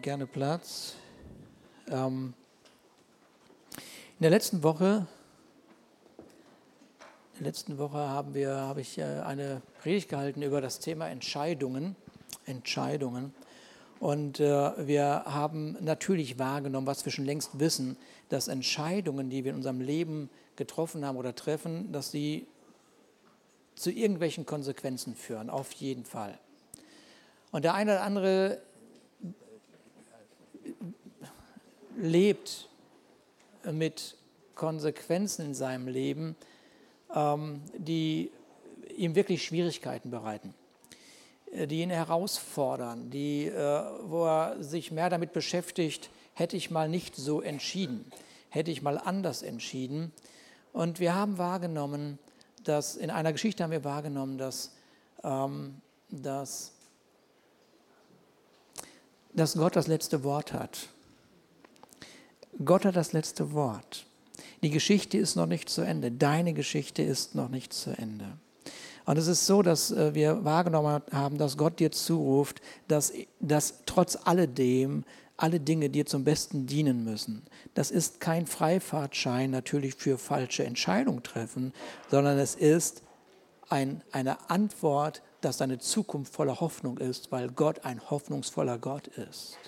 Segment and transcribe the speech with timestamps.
[0.00, 0.94] nehmt gerne Platz.
[1.90, 2.32] Ähm,
[4.18, 5.06] in der letzten Woche,
[7.34, 11.08] in der letzten Woche haben wir, habe ich äh, eine Predigt gehalten über das Thema
[11.08, 11.96] Entscheidungen.
[12.46, 13.34] Entscheidungen.
[13.98, 17.98] Und äh, wir haben natürlich wahrgenommen, was wir schon längst wissen,
[18.30, 22.46] dass Entscheidungen, die wir in unserem Leben getroffen haben oder treffen, dass sie
[23.74, 26.38] zu irgendwelchen Konsequenzen führen, auf jeden Fall.
[27.50, 28.62] Und der eine oder andere
[31.96, 32.68] lebt
[33.70, 34.16] mit
[34.54, 36.36] Konsequenzen in seinem Leben,
[37.14, 38.30] ähm, die
[38.96, 40.54] ihm wirklich Schwierigkeiten bereiten,
[41.52, 46.88] äh, die ihn herausfordern, die, äh, wo er sich mehr damit beschäftigt, hätte ich mal
[46.88, 48.04] nicht so entschieden,
[48.48, 50.12] hätte ich mal anders entschieden.
[50.72, 52.18] Und wir haben wahrgenommen,
[52.64, 54.72] dass in einer Geschichte haben wir wahrgenommen, dass,
[55.24, 56.72] ähm, dass,
[59.32, 60.88] dass Gott das letzte Wort hat.
[62.64, 64.06] Gott hat das letzte Wort.
[64.62, 66.10] Die Geschichte ist noch nicht zu Ende.
[66.10, 68.26] Deine Geschichte ist noch nicht zu Ende.
[69.06, 73.82] Und es ist so, dass äh, wir wahrgenommen haben, dass Gott dir zuruft, dass, dass
[73.86, 75.04] trotz alledem
[75.36, 77.42] alle Dinge dir zum Besten dienen müssen.
[77.74, 81.72] Das ist kein Freifahrtschein natürlich für falsche Entscheidungen treffen,
[82.10, 83.02] sondern es ist
[83.70, 89.58] ein, eine Antwort, dass deine Zukunft voller Hoffnung ist, weil Gott ein hoffnungsvoller Gott ist.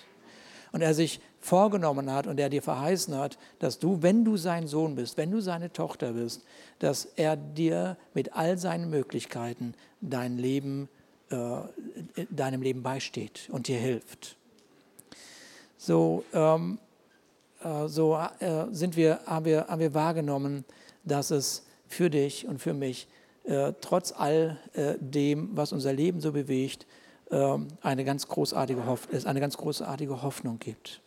[0.71, 4.67] Und er sich vorgenommen hat und er dir verheißen hat, dass du, wenn du sein
[4.67, 6.43] Sohn bist, wenn du seine Tochter bist,
[6.79, 10.89] dass er dir mit all seinen Möglichkeiten dein Leben,
[11.29, 11.57] äh,
[12.31, 14.35] deinem Leben beisteht und dir hilft.
[15.77, 16.79] So, ähm,
[17.61, 20.65] äh, so äh, sind wir, haben, wir, haben wir wahrgenommen,
[21.03, 23.07] dass es für dich und für mich
[23.43, 26.85] äh, trotz all äh, dem, was unser Leben so bewegt,
[27.31, 31.01] ähm, eine ganz großartige Hoff es eine ganz großartige Hoffnung gibt.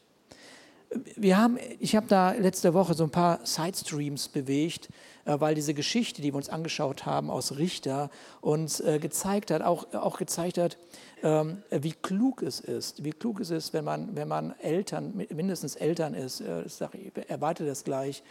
[1.17, 4.89] Wir haben, ich habe da letzte Woche so ein paar Sidestreams bewegt,
[5.25, 8.11] äh, weil diese Geschichte, die wir uns angeschaut haben aus Richter,
[8.41, 10.79] uns äh, gezeigt hat, auch, auch gezeigt hat,
[11.23, 15.75] ähm, wie klug es ist, wie klug es ist, wenn man, wenn man Eltern, mindestens
[15.75, 16.81] Eltern ist, äh, ich
[17.29, 18.23] erwarte das gleich,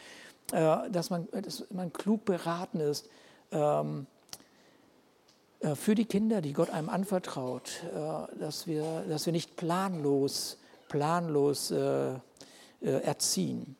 [0.51, 3.09] dass man, dass man klug beraten ist,
[3.51, 4.07] ähm,
[5.73, 7.81] für die Kinder, die Gott einem anvertraut,
[8.39, 12.19] dass wir, dass wir nicht planlos, planlos äh,
[12.81, 13.75] erziehen,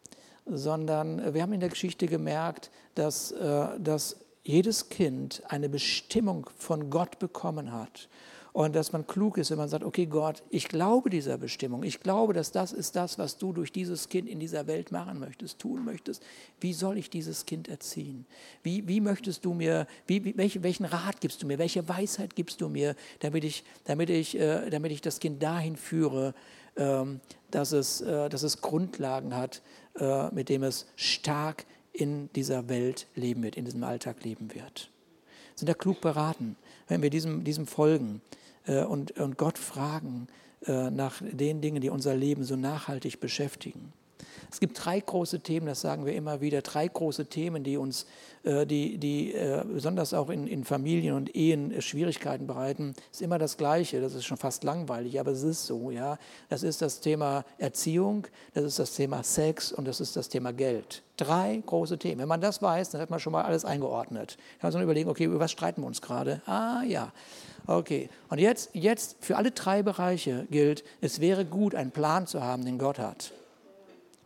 [0.46, 6.90] sondern wir haben in der Geschichte gemerkt, dass, äh, dass jedes Kind eine Bestimmung von
[6.90, 8.10] Gott bekommen hat.
[8.56, 11.84] Und dass man klug ist, wenn man sagt, okay Gott, ich glaube dieser Bestimmung.
[11.84, 15.20] Ich glaube, dass das ist das, was du durch dieses Kind in dieser Welt machen
[15.20, 16.24] möchtest, tun möchtest.
[16.62, 18.26] Wie soll ich dieses Kind erziehen?
[18.64, 21.60] Wie, wie möchtest du mir, wie, welch, welchen Rat gibst du mir?
[21.60, 25.76] Welche Weisheit gibst du mir, damit ich, damit ich, äh, damit ich das Kind dahin
[25.76, 26.34] führe,
[26.78, 27.20] ähm,
[27.52, 29.62] dass es, äh, dass es Grundlagen hat,
[30.00, 34.90] äh, mit dem es stark in dieser Welt leben wird, in diesem Alltag leben wird.
[35.56, 36.56] Sind da klug beraten,
[36.88, 38.22] wenn wir diesem, diesem folgen
[38.68, 40.28] und, und Gott fragen
[40.68, 43.94] nach den Dingen, die unser Leben so nachhaltig beschäftigen.
[44.52, 48.06] Es gibt drei große Themen, das sagen wir immer wieder, drei große Themen, die uns,
[48.44, 52.96] äh, die, die äh, besonders auch in, in Familien und Ehen äh, Schwierigkeiten bereiten.
[53.12, 55.92] Ist immer das Gleiche, das ist schon fast langweilig, aber es ist so.
[55.92, 56.18] Ja?
[56.50, 60.54] Das ist das Thema Erziehung, das ist das Thema Sex und das ist das Thema
[60.54, 61.04] Geld.
[61.18, 62.22] Drei große Themen.
[62.22, 64.38] Wenn man das weiß, dann hat man schon mal alles eingeordnet.
[64.38, 66.42] Dann kann man so überlegen, okay, über was streiten wir uns gerade?
[66.46, 67.12] Ah ja.
[67.68, 72.44] Okay, und jetzt, jetzt für alle drei Bereiche gilt, es wäre gut, einen Plan zu
[72.44, 73.32] haben, den Gott hat.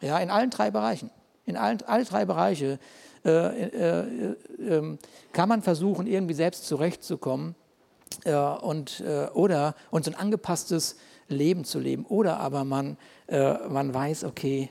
[0.02, 1.10] Ja, in allen drei Bereichen.
[1.46, 2.80] In allen, alle drei Bereiche
[3.26, 4.98] äh, äh, äh,
[5.32, 7.56] kann man versuchen, irgendwie selbst zurechtzukommen
[8.26, 12.06] äh, und, äh, oder uns ein angepasstes Leben zu leben.
[12.06, 14.70] Oder aber man, äh, man weiß, okay,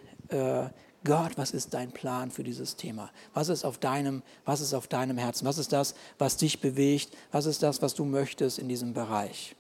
[1.05, 3.11] Gott, was ist dein Plan für dieses Thema?
[3.33, 5.47] Was ist, auf deinem, was ist auf deinem Herzen?
[5.47, 7.17] Was ist das, was dich bewegt?
[7.31, 9.55] Was ist das, was du möchtest in diesem Bereich?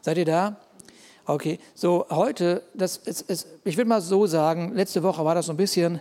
[0.00, 0.56] Seid ihr da?
[1.24, 5.46] Okay, so heute, das ist, ist, ich würde mal so sagen, letzte Woche war das
[5.46, 6.00] so ein bisschen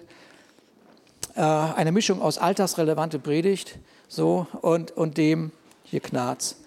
[1.35, 3.77] äh, eine Mischung aus alltagsrelevante Predigt
[4.07, 5.51] so, und, und dem,
[5.83, 6.57] hier knarzt.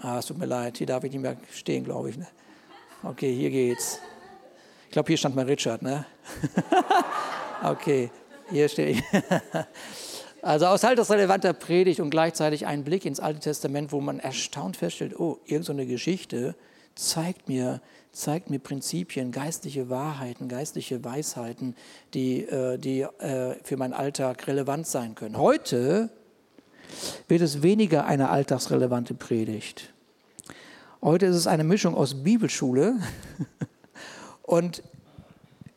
[0.00, 2.16] Ah, es tut mir leid, hier darf ich nicht mehr stehen, glaube ich.
[2.16, 2.26] Ne?
[3.02, 3.98] Okay, hier geht's.
[4.86, 6.06] Ich glaube, hier stand mal Richard, ne?
[7.62, 8.10] okay,
[8.50, 9.02] hier stehe ich.
[10.42, 15.18] Also aus alltagsrelevanter Predigt und gleichzeitig ein Blick ins Alte Testament, wo man erstaunt feststellt,
[15.20, 16.54] oh, irgendeine so Geschichte,
[16.94, 21.76] zeigt mir, zeigt mir Prinzipien, geistliche Wahrheiten, geistliche Weisheiten,
[22.14, 25.36] die, äh, die äh, für meinen Alltag relevant sein können.
[25.36, 26.08] Heute
[27.28, 29.92] wird es weniger eine alltagsrelevante Predigt.
[31.02, 32.98] Heute ist es eine Mischung aus Bibelschule
[34.42, 34.82] und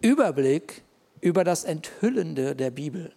[0.02, 0.84] Überblick
[1.24, 3.14] über das Enthüllende der Bibel.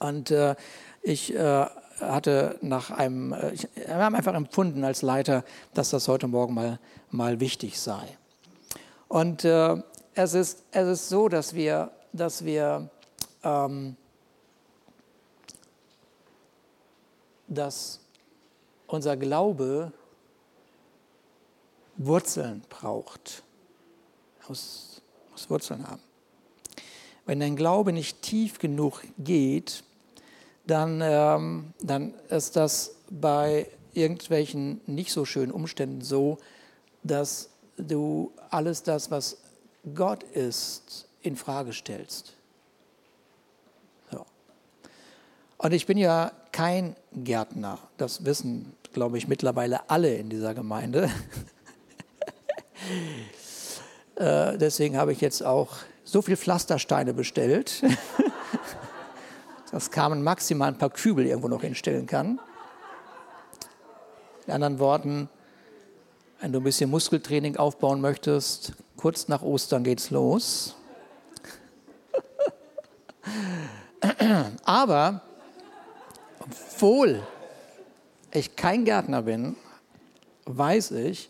[0.00, 0.56] Und äh,
[1.00, 1.66] ich äh,
[2.00, 6.54] hatte nach einem, äh, ich, wir haben einfach empfunden als Leiter, dass das heute Morgen
[6.54, 6.80] mal,
[7.10, 8.02] mal wichtig sei.
[9.06, 9.76] Und äh,
[10.14, 12.90] es, ist, es ist so, dass wir, dass wir
[13.44, 13.96] ähm,
[17.46, 18.00] dass
[18.88, 19.92] unser Glaube
[21.96, 23.44] Wurzeln braucht.
[24.48, 26.07] Muss, muss Wurzeln haben.
[27.28, 29.84] Wenn dein Glaube nicht tief genug geht,
[30.66, 36.38] dann, ähm, dann ist das bei irgendwelchen nicht so schönen Umständen so,
[37.02, 39.36] dass du alles das, was
[39.94, 42.32] Gott ist, in Frage stellst.
[44.10, 44.24] So.
[45.58, 47.78] Und ich bin ja kein Gärtner.
[47.98, 51.10] Das wissen, glaube ich, mittlerweile alle in dieser Gemeinde.
[54.16, 55.76] äh, deswegen habe ich jetzt auch
[56.08, 57.82] so viel Pflastersteine bestellt.
[59.70, 62.40] dass Carmen maximal ein paar Kübel irgendwo noch hinstellen kann.
[64.46, 65.28] In anderen Worten,
[66.40, 70.74] wenn du ein bisschen Muskeltraining aufbauen möchtest, kurz nach Ostern geht's los.
[74.64, 75.20] Aber
[76.40, 77.22] obwohl
[78.32, 79.56] ich kein Gärtner bin,
[80.46, 81.28] weiß ich,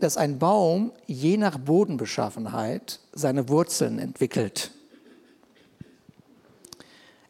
[0.00, 4.70] dass ein Baum je nach Bodenbeschaffenheit seine Wurzeln entwickelt.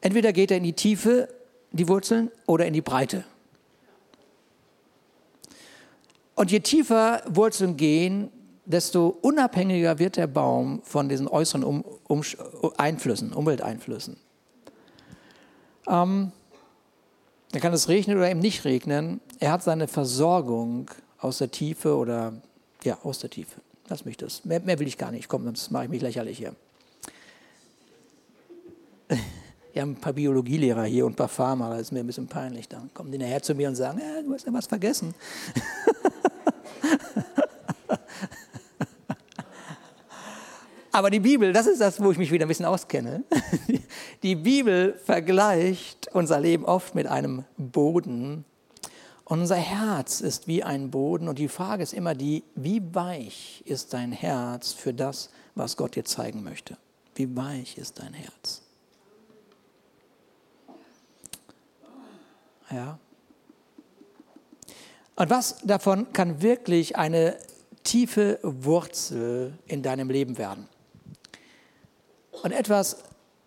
[0.01, 1.29] Entweder geht er in die Tiefe,
[1.73, 3.25] die Wurzeln, oder in die Breite.
[6.35, 8.31] Und je tiefer Wurzeln gehen,
[8.67, 12.23] desto unabhängiger wird der Baum von diesen äußeren um, um,
[12.77, 14.17] Einflüssen, Umwelteinflüssen.
[15.89, 16.33] Ähm,
[17.53, 19.21] da kann es regnen oder eben nicht regnen.
[19.39, 22.35] Er hat seine Versorgung aus der Tiefe oder
[22.87, 23.61] ja, aus der Tiefe.
[23.89, 24.45] Lass mich das.
[24.45, 25.29] Mehr, mehr will ich gar nicht.
[25.29, 26.55] Komm, sonst mache ich mich lächerlich hier.
[29.73, 32.27] Wir haben ein paar Biologielehrer hier und ein paar Pharma, das ist mir ein bisschen
[32.29, 32.67] peinlich.
[32.67, 35.15] Dann kommen die nachher zu mir und sagen, ja, du hast ja was vergessen.
[40.93, 43.23] Aber die Bibel, das ist das, wo ich mich wieder ein bisschen auskenne.
[44.23, 48.47] Die Bibel vergleicht unser Leben oft mit einem Boden.
[49.27, 51.27] Und unser Herz ist wie ein Boden.
[51.27, 55.97] Und die Frage ist immer die, wie weich ist dein Herz für das, was Gott
[55.97, 56.77] dir zeigen möchte?
[57.17, 58.63] Wie weich ist dein Herz?
[62.71, 63.01] Ja.
[65.17, 67.37] Und was davon kann wirklich eine
[67.83, 70.69] tiefe Wurzel in deinem Leben werden?
[72.31, 72.99] Und etwas,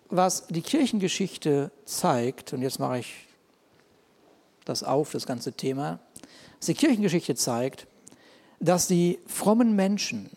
[0.09, 3.28] was die Kirchengeschichte zeigt, und jetzt mache ich
[4.69, 5.99] das auf, das ganze Thema,
[6.59, 7.87] was die Kirchengeschichte zeigt,
[8.59, 10.29] dass die frommen Menschen,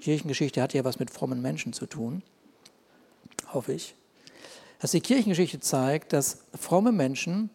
[0.00, 2.22] Kirchengeschichte hat ja was mit frommen Menschen zu tun,
[3.52, 3.94] hoffe ich,
[4.80, 7.50] dass die Kirchengeschichte zeigt, dass fromme Menschen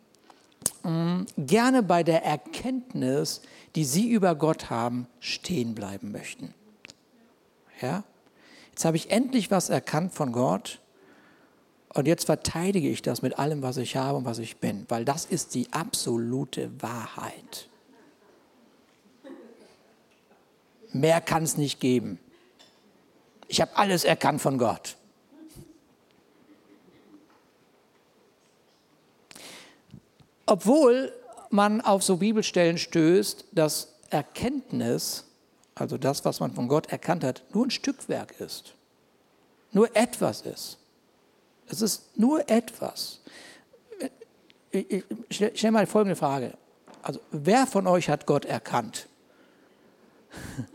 [0.84, 3.42] Mm, gerne bei der Erkenntnis,
[3.76, 6.54] die sie über Gott haben, stehen bleiben möchten.
[7.82, 8.04] Ja?
[8.72, 10.80] Jetzt habe ich endlich was erkannt von Gott
[11.94, 15.04] und jetzt verteidige ich das mit allem, was ich habe und was ich bin, weil
[15.04, 17.68] das ist die absolute Wahrheit.
[20.94, 22.20] Mehr kann es nicht geben.
[23.48, 24.96] Ich habe alles erkannt von Gott.
[30.46, 31.14] Obwohl
[31.50, 35.26] man auf so Bibelstellen stößt, dass Erkenntnis,
[35.76, 38.76] also das, was man von Gott erkannt hat, nur ein Stückwerk ist.
[39.72, 40.81] Nur etwas ist.
[41.72, 43.20] Es ist nur etwas.
[44.72, 46.54] Ich stelle mal folgende Frage.
[47.02, 49.08] Also, wer von euch hat Gott erkannt?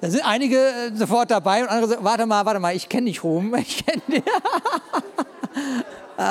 [0.00, 3.06] Da sind einige äh, sofort dabei und andere sagen, warte mal, warte mal, ich kenne
[3.06, 3.52] dich, Ruhm.
[3.58, 4.22] Ich kenne dich.
[6.16, 6.22] ah,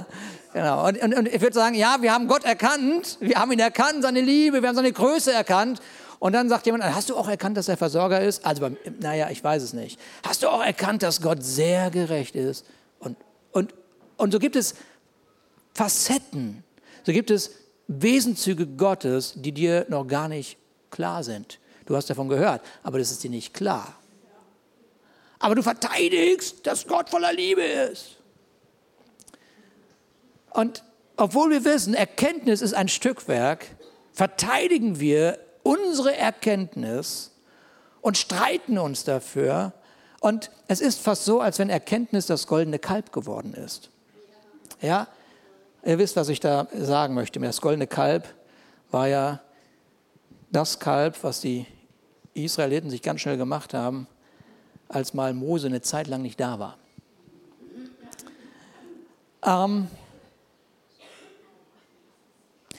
[0.00, 0.06] ah.
[0.52, 0.88] Genau.
[0.88, 4.02] Und, und, und ich würde sagen, ja, wir haben Gott erkannt, wir haben ihn erkannt,
[4.02, 5.80] seine Liebe, wir haben seine Größe erkannt.
[6.22, 8.46] Und dann sagt jemand, hast du auch erkannt, dass er Versorger ist?
[8.46, 9.98] Also, naja, ich weiß es nicht.
[10.22, 12.64] Hast du auch erkannt, dass Gott sehr gerecht ist?
[13.00, 13.16] Und,
[13.50, 13.74] und,
[14.16, 14.76] und so gibt es
[15.74, 16.62] Facetten,
[17.02, 17.50] so gibt es
[17.88, 20.58] Wesenzüge Gottes, die dir noch gar nicht
[20.90, 21.58] klar sind.
[21.86, 23.96] Du hast davon gehört, aber das ist dir nicht klar
[25.42, 28.16] aber du verteidigst, dass Gott voller Liebe ist.
[30.50, 30.84] Und
[31.16, 33.66] obwohl wir wissen, Erkenntnis ist ein Stückwerk,
[34.12, 37.30] verteidigen wir unsere Erkenntnis
[38.00, 39.72] und streiten uns dafür.
[40.20, 43.90] Und es ist fast so, als wenn Erkenntnis das goldene Kalb geworden ist.
[44.80, 45.08] Ja,
[45.84, 47.40] ihr wisst, was ich da sagen möchte.
[47.40, 48.32] Das goldene Kalb
[48.90, 49.40] war ja
[50.50, 51.66] das Kalb, was die
[52.34, 54.06] Israeliten sich ganz schnell gemacht haben,
[54.88, 56.78] als mal Mose eine Zeit lang nicht da war.
[59.44, 59.88] Ähm,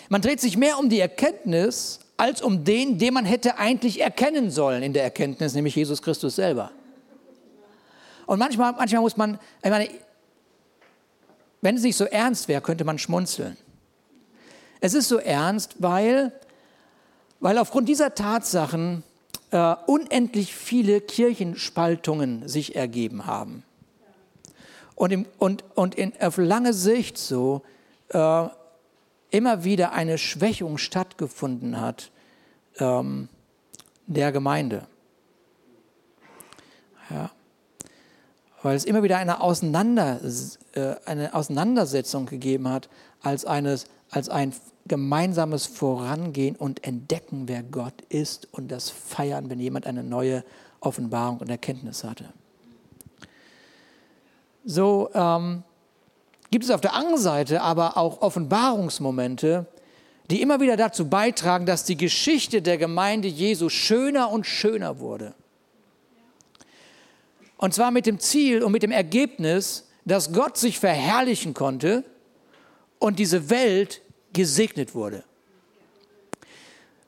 [0.10, 4.52] man dreht sich mehr um die Erkenntnis als um den, den man hätte eigentlich erkennen
[4.52, 6.72] sollen in der Erkenntnis, nämlich Jesus Christus selber.
[8.26, 9.90] Und manchmal, manchmal muss man, ich meine,
[11.62, 13.58] wenn es nicht so ernst wäre, könnte man schmunzeln.
[14.80, 16.32] Es ist so ernst, weil,
[17.40, 19.04] weil aufgrund dieser Tatsachen
[19.52, 23.64] äh, unendlich viele Kirchenspaltungen sich ergeben haben.
[24.96, 27.62] Und, im, und, und in, auf lange Sicht so
[28.10, 28.48] äh,
[29.34, 32.12] immer wieder eine Schwächung stattgefunden hat
[32.78, 33.30] ähm,
[34.06, 34.86] der Gemeinde.
[37.10, 37.32] Ja.
[38.62, 40.22] Weil es immer wieder eine, Auseinander,
[40.74, 42.90] äh, eine Auseinandersetzung gegeben hat
[43.22, 44.54] als, eines, als ein
[44.86, 50.44] gemeinsames Vorangehen und Entdecken, wer Gott ist und das Feiern, wenn jemand eine neue
[50.80, 52.26] Offenbarung und Erkenntnis hatte.
[54.64, 55.64] So ähm,
[56.54, 59.66] gibt es auf der anderen Seite aber auch Offenbarungsmomente,
[60.30, 65.34] die immer wieder dazu beitragen, dass die Geschichte der Gemeinde Jesu schöner und schöner wurde.
[67.58, 72.04] Und zwar mit dem Ziel und mit dem Ergebnis, dass Gott sich verherrlichen konnte
[73.00, 75.24] und diese Welt gesegnet wurde.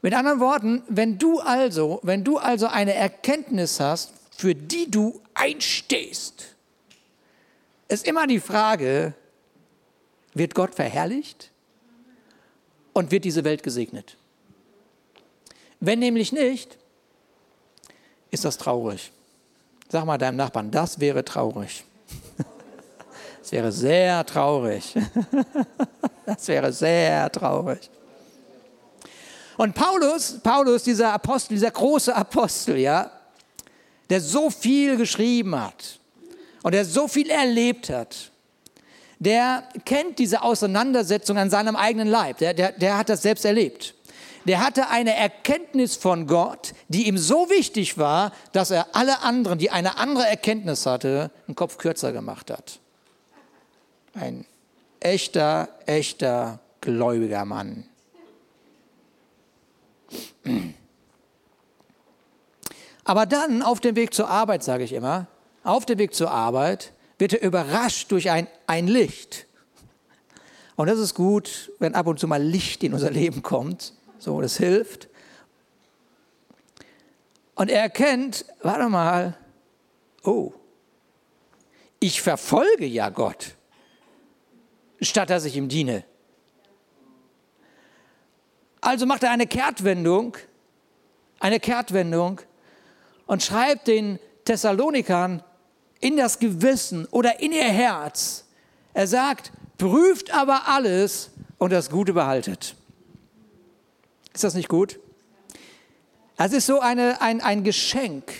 [0.01, 5.21] Mit anderen Worten, wenn du also, wenn du also eine Erkenntnis hast, für die du
[5.35, 6.55] einstehst,
[7.87, 9.13] ist immer die Frage,
[10.35, 11.49] wird Gott verherrlicht
[12.93, 14.17] und wird diese Welt gesegnet?
[15.79, 16.77] Wenn nämlich nicht,
[18.29, 19.11] ist das traurig.
[19.89, 21.83] Sag mal deinem Nachbarn, das wäre traurig.
[23.41, 24.95] Das wäre sehr traurig.
[26.25, 27.91] Das wäre sehr traurig.
[29.57, 33.11] Und Paulus, Paulus, dieser Apostel, dieser große Apostel, ja,
[34.09, 35.99] der so viel geschrieben hat
[36.63, 38.31] und der so viel erlebt hat,
[39.19, 42.37] der kennt diese Auseinandersetzung an seinem eigenen Leib.
[42.39, 43.95] Der, der, der hat das selbst erlebt.
[44.45, 49.57] Der hatte eine Erkenntnis von Gott, die ihm so wichtig war, dass er alle anderen,
[49.57, 52.79] die eine andere Erkenntnis hatte, einen Kopf kürzer gemacht hat.
[54.13, 54.45] Ein
[54.99, 57.85] echter, echter gläubiger Mann.
[63.03, 65.27] Aber dann auf dem Weg zur Arbeit, sage ich immer,
[65.63, 69.47] auf dem Weg zur Arbeit er überrascht durch ein, ein Licht.
[70.75, 73.93] Und das ist gut, wenn ab und zu mal Licht in unser Leben kommt.
[74.19, 75.07] So, das hilft.
[77.55, 79.37] Und er erkennt, warte mal,
[80.23, 80.51] oh,
[81.99, 83.55] ich verfolge ja Gott
[85.01, 86.03] statt dass ich ihm diene.
[88.81, 90.37] Also macht er eine Kehrtwendung,
[91.39, 92.41] eine Kehrtwendung
[93.25, 95.43] und schreibt den Thessalonikern
[95.99, 98.45] in das Gewissen oder in ihr Herz.
[98.93, 102.75] Er sagt, prüft aber alles und das Gute behaltet.
[104.33, 104.99] Ist das nicht gut?
[106.37, 108.31] Es ist so eine, ein, ein Geschenk,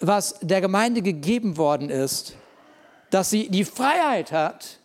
[0.00, 2.34] was der Gemeinde gegeben worden ist,
[3.10, 4.78] dass sie die Freiheit hat,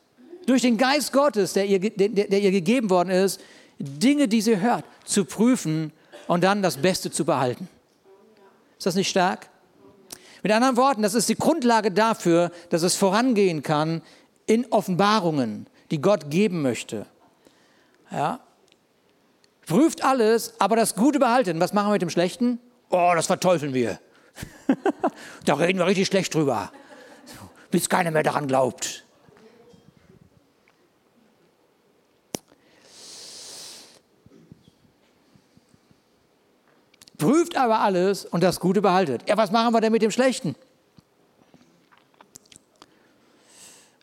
[0.45, 3.41] durch den Geist Gottes, der ihr, der, der ihr gegeben worden ist,
[3.77, 5.91] Dinge, die sie hört, zu prüfen
[6.27, 7.67] und dann das Beste zu behalten.
[8.77, 9.49] Ist das nicht stark?
[10.43, 14.01] Mit anderen Worten, das ist die Grundlage dafür, dass es vorangehen kann
[14.47, 17.05] in Offenbarungen, die Gott geben möchte.
[18.11, 18.39] Ja?
[19.67, 21.59] Prüft alles, aber das Gute behalten.
[21.59, 22.59] Was machen wir mit dem Schlechten?
[22.89, 23.99] Oh, das verteufeln wir.
[25.45, 26.71] da reden wir richtig schlecht drüber,
[27.69, 29.05] bis keiner mehr daran glaubt.
[37.21, 39.29] Prüft aber alles und das Gute behaltet.
[39.29, 40.55] Ja, was machen wir denn mit dem Schlechten?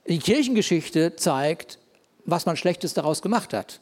[0.06, 1.80] Die Kirchengeschichte zeigt,
[2.24, 3.80] was man Schlechtes daraus gemacht hat.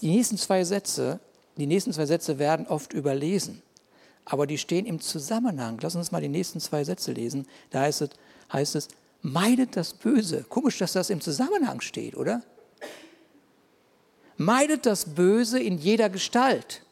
[0.00, 1.20] Die nächsten zwei Sätze,
[1.56, 3.62] die nächsten zwei Sätze werden oft überlesen
[4.28, 5.78] aber die stehen im Zusammenhang.
[5.80, 7.46] Lass uns mal die nächsten zwei Sätze lesen.
[7.70, 8.10] Da heißt es,
[8.52, 8.88] heißt es,
[9.22, 10.44] meidet das Böse.
[10.48, 12.42] Komisch, dass das im Zusammenhang steht, oder?
[14.36, 16.82] Meidet das Böse in jeder Gestalt.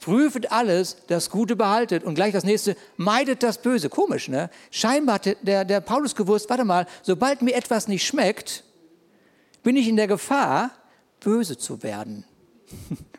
[0.00, 2.04] Prüfet alles, das Gute behaltet.
[2.04, 3.88] Und gleich das nächste, meidet das Böse.
[3.88, 4.50] Komisch, ne?
[4.70, 8.64] Scheinbar hat der, der Paulus gewusst, warte mal, sobald mir etwas nicht schmeckt,
[9.62, 10.72] bin ich in der Gefahr,
[11.20, 12.24] böse zu werden.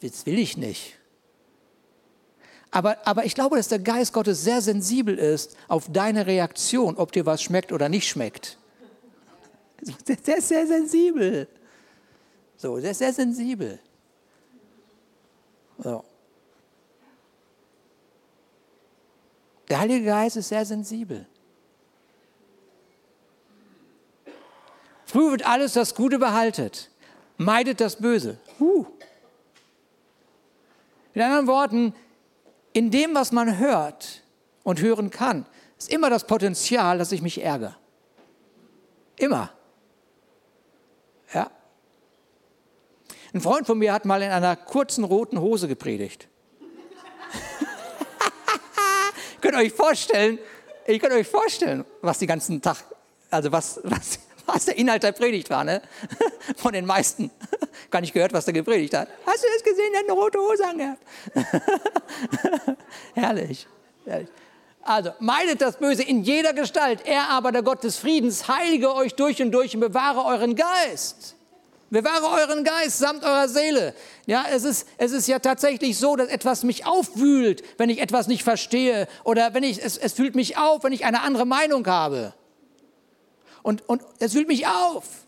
[0.00, 0.96] das will ich nicht.
[2.70, 7.12] Aber, aber ich glaube, dass der Geist Gottes sehr sensibel ist auf deine Reaktion, ob
[7.12, 8.58] dir was schmeckt oder nicht schmeckt.
[10.26, 11.48] Der ist sehr sensibel.
[12.56, 13.78] So, der ist sehr sensibel.
[15.78, 16.04] So.
[19.68, 21.26] Der Heilige Geist ist sehr sensibel.
[25.10, 26.90] Prüft alles, das Gute behaltet.
[27.38, 28.38] Meidet das Böse.
[28.58, 28.86] Huh.
[31.16, 31.94] Mit anderen Worten,
[32.74, 34.22] in dem, was man hört
[34.64, 35.46] und hören kann,
[35.78, 37.74] ist immer das Potenzial, dass ich mich ärgere.
[39.16, 39.50] Immer.
[41.32, 41.50] Ja.
[43.32, 46.28] Ein Freund von mir hat mal in einer kurzen roten Hose gepredigt.
[49.40, 50.38] könnt euch vorstellen,
[50.86, 52.76] ihr könnt euch vorstellen, was die ganzen Tag,
[53.30, 54.18] also was, was,
[54.54, 55.82] was der Inhalt der Predigt war, ne?
[56.56, 57.30] Von den meisten.
[57.90, 59.08] Gar nicht gehört, was er gepredigt hat.
[59.26, 59.92] Hast du das gesehen?
[59.92, 61.02] Der hat eine rote Hose angehabt.
[63.14, 63.66] Herrlich.
[64.04, 64.28] Herrlich.
[64.82, 67.00] Also, meidet das Böse in jeder Gestalt.
[67.04, 71.34] Er aber, der Gott des Friedens, heilige euch durch und durch und bewahre euren Geist.
[71.90, 73.94] Bewahre euren Geist samt eurer Seele.
[74.26, 78.26] Ja, es ist, es ist ja tatsächlich so, dass etwas mich aufwühlt, wenn ich etwas
[78.28, 79.08] nicht verstehe.
[79.24, 82.32] Oder wenn ich, es, es fühlt mich auf, wenn ich eine andere Meinung habe.
[83.66, 85.26] Und, und es fühlt mich auf.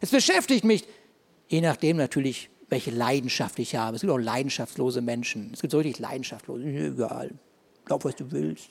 [0.00, 0.88] Es beschäftigt mich.
[1.48, 3.94] Je nachdem natürlich, welche Leidenschaft ich habe.
[3.94, 5.50] Es gibt auch leidenschaftslose Menschen.
[5.52, 6.64] Es gibt so richtig leidenschaftslose.
[6.64, 7.32] Egal.
[7.84, 8.70] Glaub, was du willst.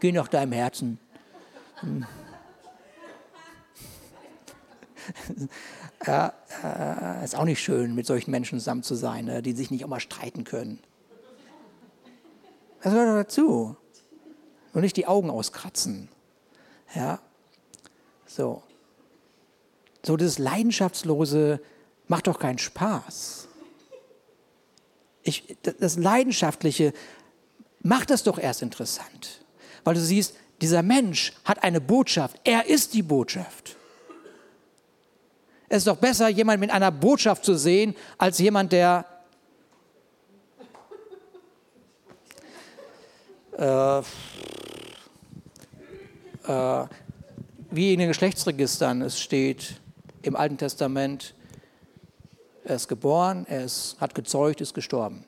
[0.00, 0.98] Geh nach deinem Herzen.
[1.80, 2.06] Hm.
[6.06, 9.70] Ja, äh, ist auch nicht schön, mit solchen Menschen zusammen zu sein, ne, die sich
[9.70, 10.78] nicht immer streiten können.
[12.82, 13.76] Das gehört dazu.
[14.72, 16.08] Und nicht die Augen auskratzen.
[16.94, 17.20] Ja,
[18.34, 18.62] so.
[20.04, 21.60] So das Leidenschaftslose
[22.08, 23.48] macht doch keinen Spaß.
[25.22, 26.92] Ich, das Leidenschaftliche
[27.80, 29.44] macht das doch erst interessant.
[29.84, 32.38] Weil du siehst, dieser Mensch hat eine Botschaft.
[32.44, 33.76] Er ist die Botschaft.
[35.68, 39.06] Es ist doch besser, jemand mit einer Botschaft zu sehen, als jemand, der
[43.58, 43.98] äh,
[46.46, 46.86] äh,
[47.74, 49.80] wie in den Geschlechtsregistern es steht
[50.22, 51.34] im Alten Testament,
[52.64, 55.24] er ist geboren, er ist, hat gezeugt, ist gestorben.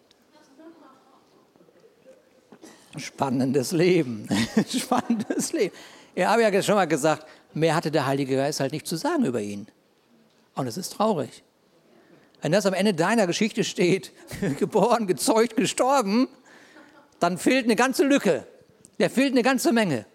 [2.96, 4.26] Spannendes Leben.
[4.68, 5.74] Spannendes Leben.
[6.14, 9.24] Ich habe ja schon mal gesagt, mehr hatte der Heilige Geist halt nicht zu sagen
[9.24, 9.66] über ihn.
[10.54, 11.42] Und es ist traurig.
[12.40, 14.12] Wenn das am Ende deiner Geschichte steht,
[14.58, 16.28] geboren, gezeugt, gestorben,
[17.20, 18.46] dann fehlt eine ganze Lücke.
[18.98, 20.06] Der fehlt eine ganze Menge.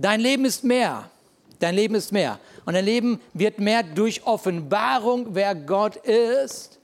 [0.00, 1.10] Dein Leben ist mehr.
[1.58, 2.38] Dein Leben ist mehr.
[2.64, 6.78] Und dein Leben wird mehr durch Offenbarung, wer Gott ist.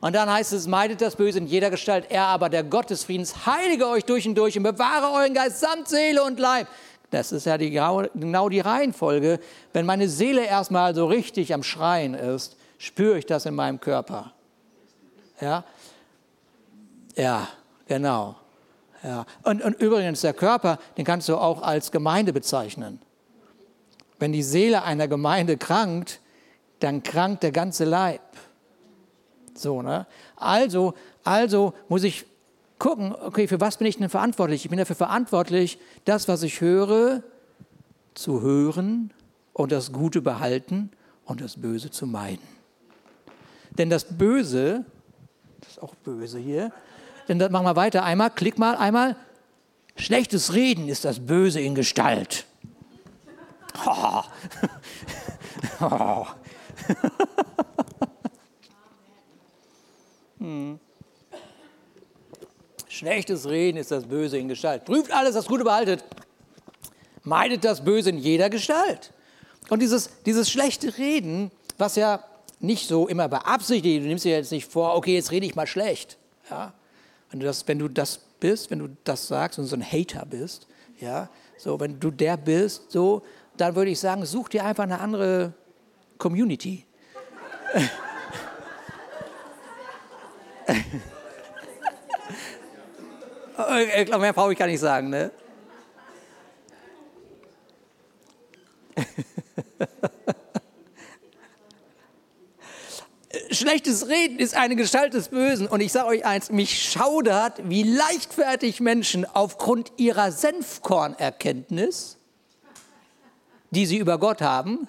[0.00, 2.06] Und dann heißt es, meidet das Böse in jeder Gestalt.
[2.10, 5.60] Er aber, der Gott des Friedens, heilige euch durch und durch und bewahre euren Geist
[5.60, 6.68] samt Seele und Leib
[7.14, 9.38] das ist ja die, genau die Reihenfolge.
[9.72, 14.32] Wenn meine Seele erstmal so richtig am Schreien ist, spüre ich das in meinem Körper.
[15.40, 15.64] Ja,
[17.14, 17.48] ja
[17.86, 18.36] genau.
[19.04, 19.26] Ja.
[19.42, 23.00] Und, und übrigens, der Körper, den kannst du auch als Gemeinde bezeichnen.
[24.18, 26.20] Wenn die Seele einer Gemeinde krankt,
[26.80, 28.22] dann krankt der ganze Leib.
[29.54, 30.06] So, ne?
[30.36, 32.24] Also, also muss ich
[32.78, 34.64] gucken, okay, für was bin ich denn verantwortlich?
[34.64, 37.22] Ich bin dafür verantwortlich, das, was ich höre,
[38.14, 39.12] zu hören
[39.52, 40.90] und das Gute behalten
[41.24, 42.42] und das Böse zu meiden.
[43.70, 44.84] Denn das Böse,
[45.60, 46.72] das ist auch böse hier,
[47.26, 49.16] das machen wir weiter einmal, klick mal einmal,
[49.96, 52.44] schlechtes Reden ist das Böse in Gestalt.
[53.86, 54.22] Oh.
[55.80, 56.26] Oh.
[62.88, 64.84] Schlechtes Reden ist das Böse in Gestalt.
[64.84, 66.04] Prüft alles, das Gute behaltet.
[67.22, 69.12] Meidet das Böse in jeder Gestalt.
[69.68, 72.22] Und dieses, dieses schlechte Reden, was ja
[72.60, 75.66] nicht so immer beabsichtigt, du nimmst dir jetzt nicht vor, okay, jetzt rede ich mal
[75.66, 76.18] schlecht.
[76.50, 76.72] Ja?
[77.30, 80.24] Wenn, du das, wenn du das bist, wenn du das sagst und so ein Hater
[80.26, 80.66] bist,
[81.00, 83.22] ja, so, wenn du der bist, so,
[83.56, 85.52] dann würde ich sagen, such dir einfach eine andere
[86.18, 86.84] Community.
[93.98, 95.10] Ich glaube, mehr brauche ich gar nicht sagen.
[95.10, 95.30] Ne?
[103.74, 105.66] Schlechtes Reden ist eine Gestalt des Bösen.
[105.66, 112.16] Und ich sage euch eins, mich schaudert, wie leichtfertig Menschen aufgrund ihrer Senfkornerkenntnis,
[113.72, 114.86] die sie über Gott haben,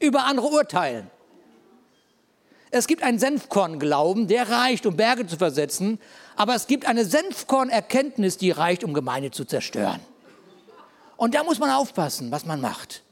[0.00, 1.08] über andere urteilen.
[2.72, 6.00] Es gibt einen Senfkorn-Glauben, der reicht, um Berge zu versetzen,
[6.34, 10.00] aber es gibt eine Senfkorn-Erkenntnis, die reicht, um Gemeinde zu zerstören.
[11.16, 13.04] Und da muss man aufpassen, was man macht.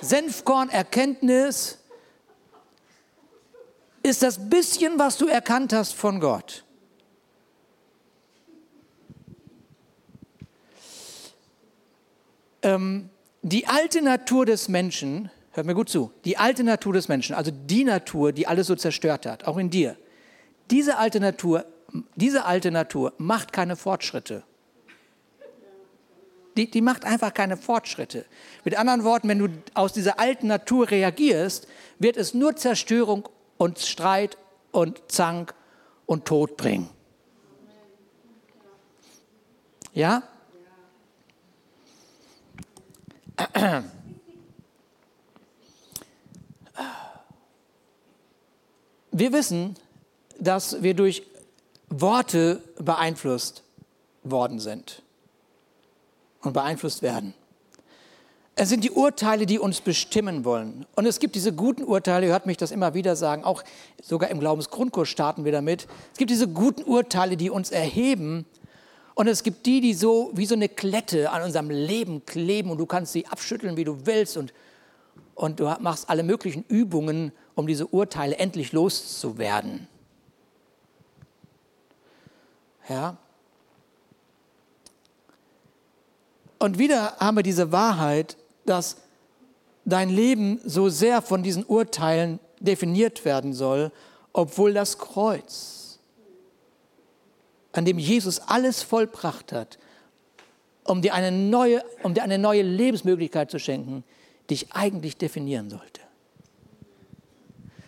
[0.00, 1.78] Senfkorn-Erkenntnis
[4.04, 6.62] ist das bisschen, was du erkannt hast von Gott.
[12.62, 13.08] Ähm,
[13.42, 17.50] die alte Natur des Menschen, hört mir gut zu, die alte Natur des Menschen, also
[17.50, 19.96] die Natur, die alles so zerstört hat, auch in dir,
[20.70, 21.64] diese alte Natur,
[22.14, 24.44] diese alte Natur macht keine Fortschritte.
[26.56, 28.26] Die, die macht einfach keine Fortschritte.
[28.64, 31.66] Mit anderen Worten, wenn du aus dieser alten Natur reagierst,
[31.98, 34.36] wird es nur Zerstörung und Streit
[34.72, 35.54] und Zank
[36.06, 36.90] und Tod bringen.
[39.92, 40.22] Ja?
[49.10, 49.76] Wir wissen,
[50.38, 51.22] dass wir durch
[51.88, 53.62] Worte beeinflusst
[54.24, 55.02] worden sind
[56.42, 57.34] und beeinflusst werden.
[58.56, 60.86] Es sind die Urteile, die uns bestimmen wollen.
[60.94, 63.64] Und es gibt diese guten Urteile, ihr hört mich das immer wieder sagen, auch
[64.00, 65.88] sogar im Glaubensgrundkurs starten wir damit.
[66.12, 68.46] Es gibt diese guten Urteile, die uns erheben.
[69.14, 72.78] Und es gibt die, die so wie so eine Klette an unserem Leben kleben und
[72.78, 74.36] du kannst sie abschütteln, wie du willst.
[74.36, 74.54] Und,
[75.34, 79.88] und du machst alle möglichen Übungen, um diese Urteile endlich loszuwerden.
[82.88, 83.16] Ja?
[86.58, 88.96] Und wieder haben wir diese Wahrheit, dass
[89.84, 93.92] dein Leben so sehr von diesen Urteilen definiert werden soll,
[94.32, 95.98] obwohl das Kreuz,
[97.72, 99.78] an dem Jesus alles vollbracht hat,
[100.84, 104.04] um dir eine neue, um dir eine neue Lebensmöglichkeit zu schenken,
[104.50, 106.00] dich eigentlich definieren sollte.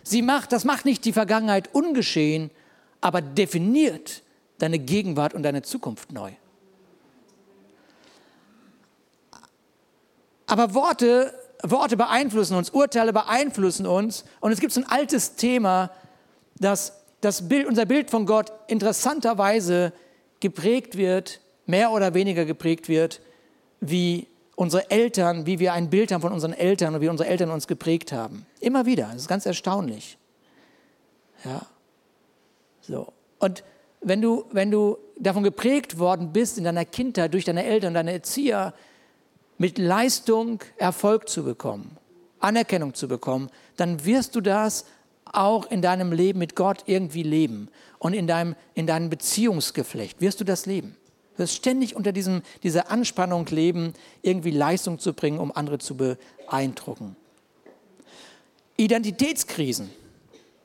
[0.03, 2.49] Sie macht, das macht nicht die Vergangenheit ungeschehen,
[3.01, 4.23] aber definiert
[4.57, 6.31] deine Gegenwart und deine Zukunft neu.
[10.47, 14.23] Aber Worte, Worte beeinflussen uns, Urteile beeinflussen uns.
[14.39, 15.91] Und es gibt so ein altes Thema,
[16.59, 19.93] dass das Bild, unser Bild von Gott interessanterweise
[20.39, 23.21] geprägt wird, mehr oder weniger geprägt wird,
[23.81, 27.51] wie unsere Eltern, wie wir ein Bild haben von unseren Eltern und wie unsere Eltern
[27.51, 28.45] uns geprägt haben.
[28.59, 29.09] Immer wieder.
[29.11, 30.17] Das ist ganz erstaunlich.
[31.43, 31.61] Ja.
[32.81, 33.13] So.
[33.39, 33.63] Und
[34.01, 38.13] wenn du, wenn du davon geprägt worden bist in deiner Kindheit durch deine Eltern, deine
[38.13, 38.73] Erzieher,
[39.57, 41.97] mit Leistung Erfolg zu bekommen,
[42.39, 44.85] Anerkennung zu bekommen, dann wirst du das
[45.25, 47.69] auch in deinem Leben mit Gott irgendwie leben.
[47.99, 50.95] Und in deinem, in deinem Beziehungsgeflecht wirst du das leben.
[51.33, 55.97] Du wirst ständig unter diesem, dieser Anspannung leben, irgendwie Leistung zu bringen, um andere zu
[55.97, 57.15] beeindrucken.
[58.77, 59.89] Identitätskrisen,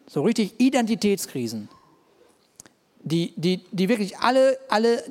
[0.07, 1.69] so richtig Identitätskrisen,
[3.05, 5.03] die, die, die wirklich alle, alle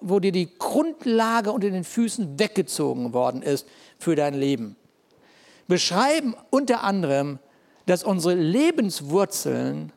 [0.00, 3.66] wo dir die Grundlage unter den Füßen weggezogen worden ist
[3.98, 4.76] für dein Leben,
[5.68, 7.38] beschreiben unter anderem,
[7.86, 9.92] dass unsere Lebenswurzeln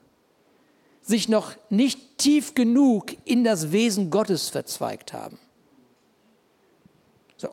[1.02, 5.40] sich noch nicht tief genug in das Wesen Gottes verzweigt haben.
[7.38, 7.50] So,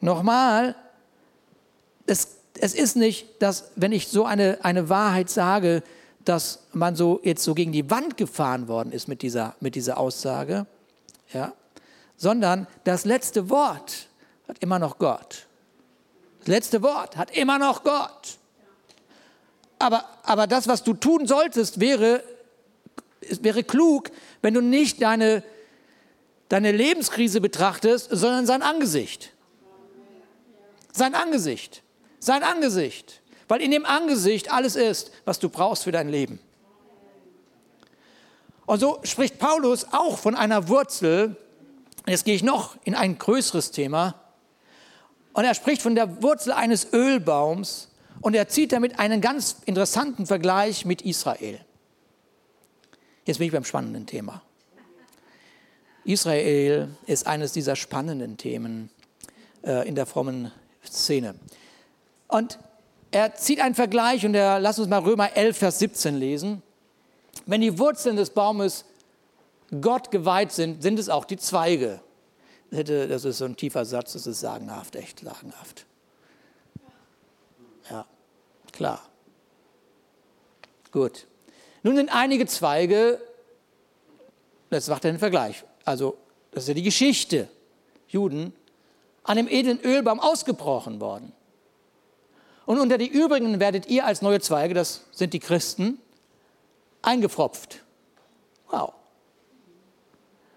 [0.00, 0.74] nochmal,
[2.06, 5.82] es, es ist nicht, dass, wenn ich so eine, eine Wahrheit sage,
[6.28, 9.98] dass man so jetzt so gegen die Wand gefahren worden ist mit dieser, mit dieser
[9.98, 10.66] Aussage,
[11.32, 11.52] ja,
[12.16, 14.08] sondern das letzte Wort
[14.48, 15.46] hat immer noch Gott.
[16.40, 18.38] Das letzte Wort hat immer noch Gott.
[19.78, 22.22] Aber, aber das, was du tun solltest, wäre,
[23.40, 24.10] wäre klug,
[24.42, 25.42] wenn du nicht deine,
[26.48, 29.32] deine Lebenskrise betrachtest, sondern sein Angesicht.
[30.92, 31.82] Sein Angesicht.
[32.18, 33.20] Sein Angesicht.
[33.48, 36.38] Weil in dem Angesicht alles ist, was du brauchst für dein Leben.
[38.66, 41.36] Und so spricht Paulus auch von einer Wurzel,
[42.08, 44.14] Jetzt gehe ich noch in ein größeres Thema.
[45.32, 47.88] Und er spricht von der Wurzel eines Ölbaums
[48.20, 51.60] und er zieht damit einen ganz interessanten Vergleich mit Israel.
[53.24, 54.40] Jetzt bin ich beim spannenden Thema.
[56.04, 58.88] Israel ist eines dieser spannenden Themen
[59.64, 60.52] äh, in der frommen
[60.84, 61.34] Szene.
[62.28, 62.60] Und
[63.16, 66.62] er zieht einen Vergleich und er, lass uns mal Römer 11, Vers 17 lesen.
[67.46, 68.84] Wenn die Wurzeln des Baumes
[69.80, 72.02] Gott geweiht sind, sind es auch die Zweige.
[72.70, 75.86] Das ist so ein tiefer Satz, das ist sagenhaft, echt sagenhaft.
[77.90, 78.04] Ja,
[78.70, 79.00] klar.
[80.92, 81.26] Gut.
[81.82, 83.18] Nun sind einige Zweige,
[84.68, 86.18] das macht er den Vergleich, also
[86.50, 87.48] das ist ja die Geschichte,
[88.08, 88.52] Juden,
[89.22, 91.32] an dem edlen Ölbaum ausgebrochen worden.
[92.66, 95.98] Und unter die übrigen werdet ihr als neue Zweige, das sind die Christen,
[97.00, 97.84] eingepfropft.
[98.68, 98.92] Wow.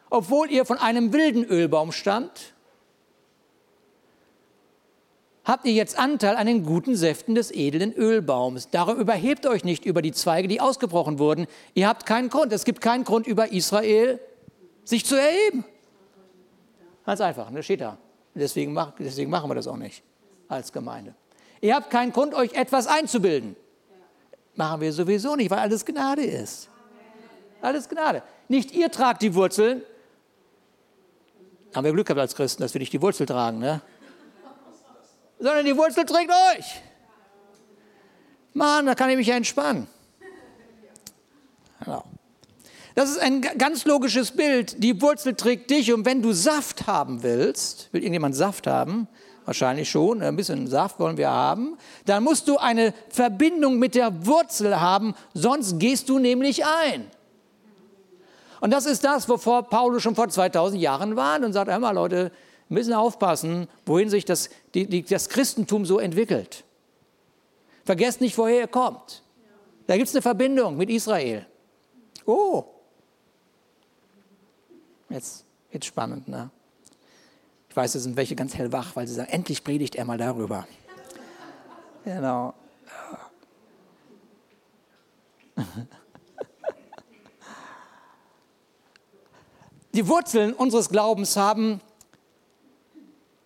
[0.10, 2.56] Obwohl ihr von einem wilden Ölbaum stammt,
[5.46, 8.70] habt ihr jetzt Anteil an den guten Säften des edlen Ölbaums.
[8.72, 11.46] Darum überhebt euch nicht über die Zweige, die ausgebrochen wurden.
[11.76, 12.52] Ihr habt keinen Grund.
[12.52, 14.20] Es gibt keinen Grund, über Israel
[14.84, 15.64] sich zu erheben.
[17.06, 17.64] Ganz einfach, das ne?
[17.64, 17.98] steht da.
[18.34, 20.04] Deswegen, deswegen machen wir das auch nicht
[20.48, 21.14] als Gemeinde.
[21.62, 23.56] Ihr habt keinen Grund, euch etwas einzubilden.
[24.56, 26.70] Machen wir sowieso nicht, weil alles Gnade ist.
[27.62, 28.24] Alles Gnade.
[28.48, 29.84] Nicht ihr tragt die Wurzeln.
[31.76, 33.82] Haben wir Glück gehabt als Christen, dass wir nicht die Wurzel tragen, ne?
[35.40, 36.82] Sondern die Wurzel trägt euch.
[38.54, 39.88] Mann, da kann ich mich ja entspannen.
[41.84, 42.04] Genau.
[42.96, 44.84] Das ist ein ganz logisches Bild.
[44.84, 49.08] Die Wurzel trägt dich und wenn du Saft haben willst, will irgendjemand Saft haben?
[49.50, 51.76] Wahrscheinlich schon, ein bisschen Saft wollen wir haben.
[52.06, 57.10] Dann musst du eine Verbindung mit der Wurzel haben, sonst gehst du nämlich ein.
[58.62, 61.96] Und das ist das, wovor Paulus schon vor 2000 Jahren war und sagt, hör mal
[61.96, 62.32] Leute,
[62.68, 66.64] wir müssen aufpassen, wohin sich das, die, die, das Christentum so entwickelt.
[67.86, 69.24] Vergesst nicht, woher ihr kommt.
[69.88, 71.48] Da gibt es eine Verbindung mit Israel.
[72.28, 72.66] Oh,
[75.10, 76.52] jetzt wird spannend, ne?
[77.80, 80.68] Weiß, es sind welche ganz hellwach, weil sie sagen, endlich predigt er mal darüber.
[82.04, 82.54] Genau.
[89.94, 91.80] Die Wurzeln unseres Glaubens haben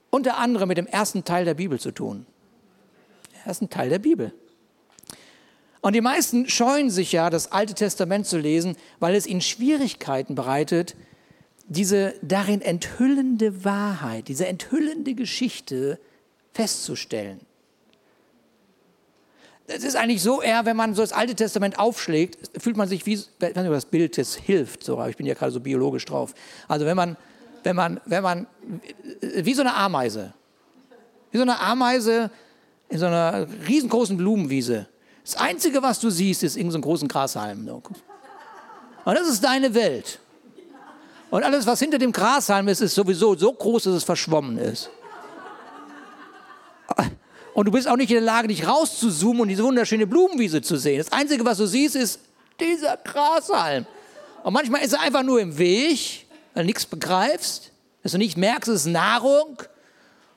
[0.09, 2.25] unter anderem mit dem ersten Teil der Bibel zu tun.
[3.35, 4.33] Der ersten Teil der Bibel.
[5.81, 10.33] Und die meisten scheuen sich ja, das Alte Testament zu lesen, weil es ihnen Schwierigkeiten
[10.33, 10.95] bereitet,
[11.65, 15.99] diese darin enthüllende Wahrheit, diese enthüllende Geschichte
[16.53, 17.41] festzustellen.
[19.65, 23.05] Es ist eigentlich so eher, wenn man so das Alte Testament aufschlägt, fühlt man sich
[23.05, 26.33] wie, wenn das Bild das hilft, so, ich bin ja gerade so biologisch drauf.
[26.67, 27.15] Also wenn man,
[27.63, 28.47] wenn man, wenn man,
[29.21, 30.33] wie so eine Ameise,
[31.31, 32.29] wie so eine Ameise
[32.89, 34.87] in so einer riesengroßen Blumenwiese.
[35.23, 37.67] Das Einzige, was du siehst, ist irgendeinen so großen Grashalm.
[37.67, 40.19] Und das ist deine Welt.
[41.33, 44.91] Und alles, was hinter dem Grashalm ist, ist sowieso so groß, dass es verschwommen ist.
[47.55, 50.75] Und du bist auch nicht in der Lage, dich rauszuzoomen und diese wunderschöne Blumenwiese zu
[50.75, 50.99] sehen.
[50.99, 52.19] Das Einzige, was du siehst, ist
[52.59, 53.87] dieser Grashalm.
[54.43, 57.71] Und manchmal ist er einfach nur im Weg, weil du nichts begreifst,
[58.03, 59.57] dass du nicht merkst, es ist Nahrung.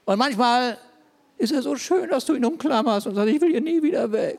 [0.06, 0.78] Und manchmal
[1.36, 4.10] ist er so schön, dass du ihn umklammerst und sagst, ich will hier nie wieder
[4.12, 4.38] weg.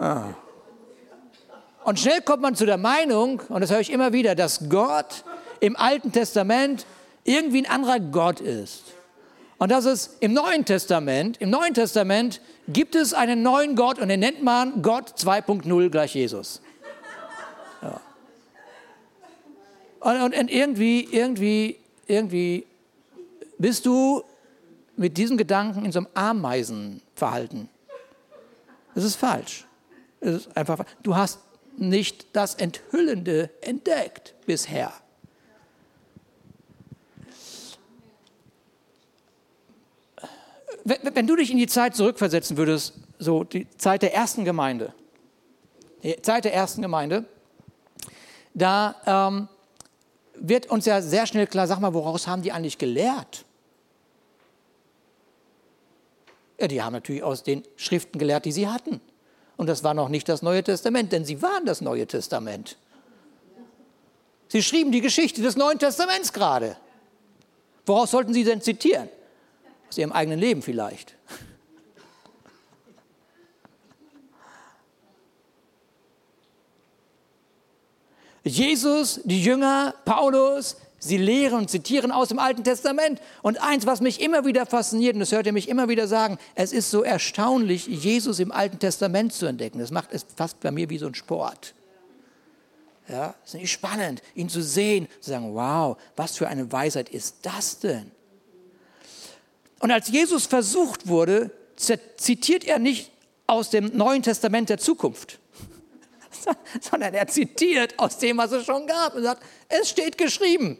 [0.00, 0.34] Ah.
[1.84, 5.24] Und schnell kommt man zu der Meinung, und das höre ich immer wieder, dass Gott
[5.60, 6.86] im Alten Testament
[7.24, 8.82] irgendwie ein anderer Gott ist.
[9.58, 14.08] Und dass es im Neuen Testament, im Neuen Testament gibt es einen neuen Gott und
[14.08, 16.62] den nennt man Gott 2.0 gleich Jesus.
[17.82, 18.00] Ja.
[20.00, 22.66] Und, und, irgendwie, irgendwie, irgendwie
[23.58, 24.24] bist du
[24.96, 27.68] mit diesem Gedanken in so einem Ameisenverhalten.
[28.94, 29.66] Das ist falsch.
[30.20, 31.40] Es ist einfach, du hast
[31.76, 34.92] nicht das Enthüllende entdeckt bisher.
[40.84, 44.94] Wenn du dich in die Zeit zurückversetzen würdest, so die Zeit der ersten Gemeinde,
[46.02, 47.26] die Zeit der ersten Gemeinde,
[48.54, 49.48] da ähm,
[50.34, 53.44] wird uns ja sehr schnell klar, sag mal, woraus haben die eigentlich gelehrt?
[56.58, 59.00] Ja, die haben natürlich aus den Schriften gelehrt, die sie hatten.
[59.60, 62.78] Und das war noch nicht das Neue Testament, denn sie waren das Neue Testament.
[64.48, 66.78] Sie schrieben die Geschichte des Neuen Testaments gerade.
[67.84, 69.10] Woraus sollten sie denn zitieren?
[69.90, 71.14] Aus ihrem eigenen Leben vielleicht.
[78.42, 83.20] Jesus, die Jünger, Paulus, Sie lehren und zitieren aus dem Alten Testament.
[83.40, 86.36] Und eins, was mich immer wieder fasziniert, und das hört ihr mich immer wieder sagen,
[86.54, 89.78] es ist so erstaunlich, Jesus im Alten Testament zu entdecken.
[89.78, 91.74] Das macht es fast bei mir wie so ein Sport.
[93.08, 97.38] Ja, es ist spannend, ihn zu sehen, zu sagen, wow, was für eine Weisheit ist
[97.42, 98.10] das denn?
[99.80, 103.10] Und als Jesus versucht wurde, zitiert er nicht
[103.46, 105.40] aus dem Neuen Testament der Zukunft,
[106.80, 110.78] sondern er zitiert aus dem, was es schon gab und sagt, es steht geschrieben.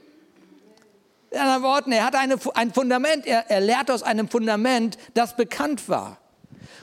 [1.30, 5.36] In anderen Worten, er hat eine, ein Fundament, er, er lehrt aus einem Fundament, das
[5.36, 6.18] bekannt war.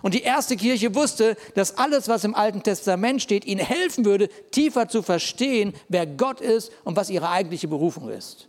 [0.01, 4.29] Und die erste Kirche wusste, dass alles, was im Alten Testament steht, ihnen helfen würde,
[4.51, 8.47] tiefer zu verstehen, wer Gott ist und was ihre eigentliche Berufung ist.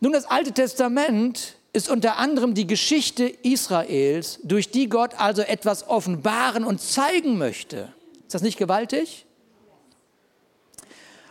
[0.00, 5.88] Nun, das Alte Testament ist unter anderem die Geschichte Israels, durch die Gott also etwas
[5.88, 7.92] offenbaren und zeigen möchte.
[8.26, 9.26] Ist das nicht gewaltig?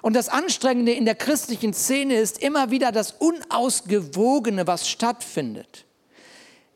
[0.07, 5.83] Und das Anstrengende in der christlichen Szene ist immer wieder das Unausgewogene, was stattfindet.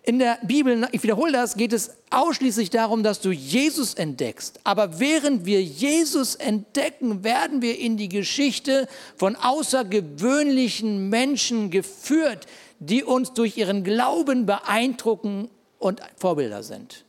[0.03, 4.59] In der Bibel, ich wiederhole das, geht es ausschließlich darum, dass du Jesus entdeckst.
[4.65, 12.47] Aber während wir Jesus entdecken, werden wir in die Geschichte von außergewöhnlichen Menschen geführt,
[12.79, 17.05] die uns durch ihren Glauben beeindrucken und Vorbilder sind.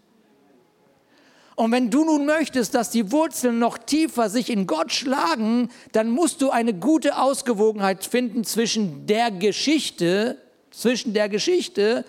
[1.55, 6.11] Und wenn du nun möchtest, dass die Wurzeln noch tiefer sich in Gott schlagen, dann
[6.11, 10.39] musst du eine gute Ausgewogenheit finden zwischen der Geschichte,
[10.71, 12.05] zwischen der Geschichte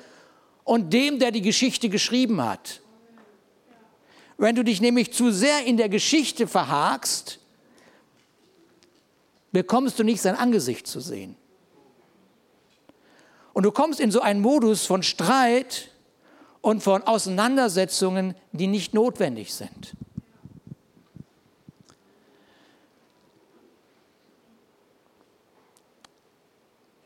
[0.63, 2.81] und dem, der die Geschichte geschrieben hat.
[4.37, 7.39] Wenn du dich nämlich zu sehr in der Geschichte verhakst,
[9.51, 11.35] bekommst du nicht sein Angesicht zu sehen.
[13.53, 15.89] Und du kommst in so einen Modus von Streit
[16.63, 19.93] und von Auseinandersetzungen, die nicht notwendig sind.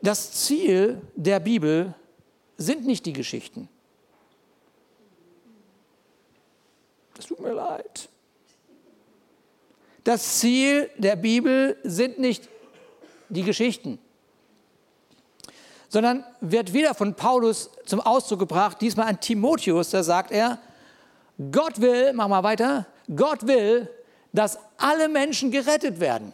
[0.00, 1.92] Das Ziel der Bibel
[2.56, 3.68] sind nicht die Geschichten.
[7.18, 8.08] Es tut mir leid.
[10.04, 12.48] Das Ziel der Bibel sind nicht
[13.28, 13.98] die Geschichten,
[15.88, 20.58] sondern wird wieder von Paulus zum Ausdruck gebracht, diesmal an Timotheus, da sagt er,
[21.52, 23.88] Gott will, mach mal weiter, Gott will,
[24.32, 26.32] dass alle Menschen gerettet werden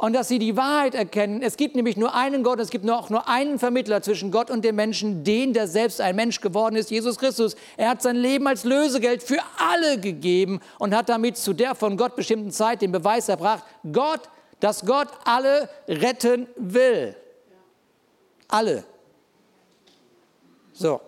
[0.00, 1.42] und dass sie die Wahrheit erkennen.
[1.42, 4.64] Es gibt nämlich nur einen Gott, es gibt auch nur einen Vermittler zwischen Gott und
[4.64, 7.54] dem Menschen, den, der selbst ein Mensch geworden ist, Jesus Christus.
[7.76, 11.98] Er hat sein Leben als Lösegeld für alle gegeben und hat damit zu der von
[11.98, 14.22] Gott bestimmten Zeit den Beweis erbracht, Gott,
[14.60, 17.14] dass Gott alle retten will.
[18.50, 18.84] Alle.
[20.72, 21.00] So.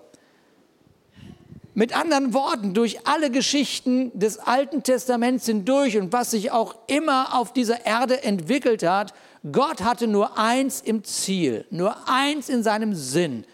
[1.74, 7.34] Mit anderen Worten, durch alle Geschichten des Alten Testaments hindurch und was sich auch immer
[7.34, 9.14] auf dieser Erde entwickelt hat,
[9.50, 13.44] Gott hatte nur eins im Ziel, nur eins in seinem Sinn,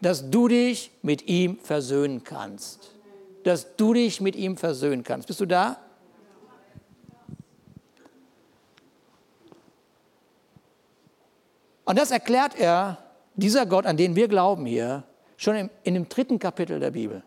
[0.00, 2.90] dass du dich mit ihm versöhnen kannst.
[3.44, 5.28] Dass du dich mit ihm versöhnen kannst.
[5.28, 5.78] Bist du da?
[11.88, 12.98] Und das erklärt er,
[13.34, 15.04] dieser Gott, an den wir glauben hier,
[15.38, 17.22] schon in, in dem dritten Kapitel der Bibel.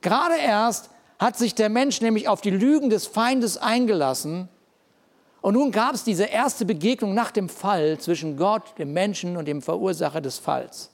[0.00, 4.48] Gerade erst hat sich der Mensch nämlich auf die Lügen des Feindes eingelassen.
[5.40, 9.46] Und nun gab es diese erste Begegnung nach dem Fall zwischen Gott, dem Menschen und
[9.46, 10.92] dem Verursacher des Falls.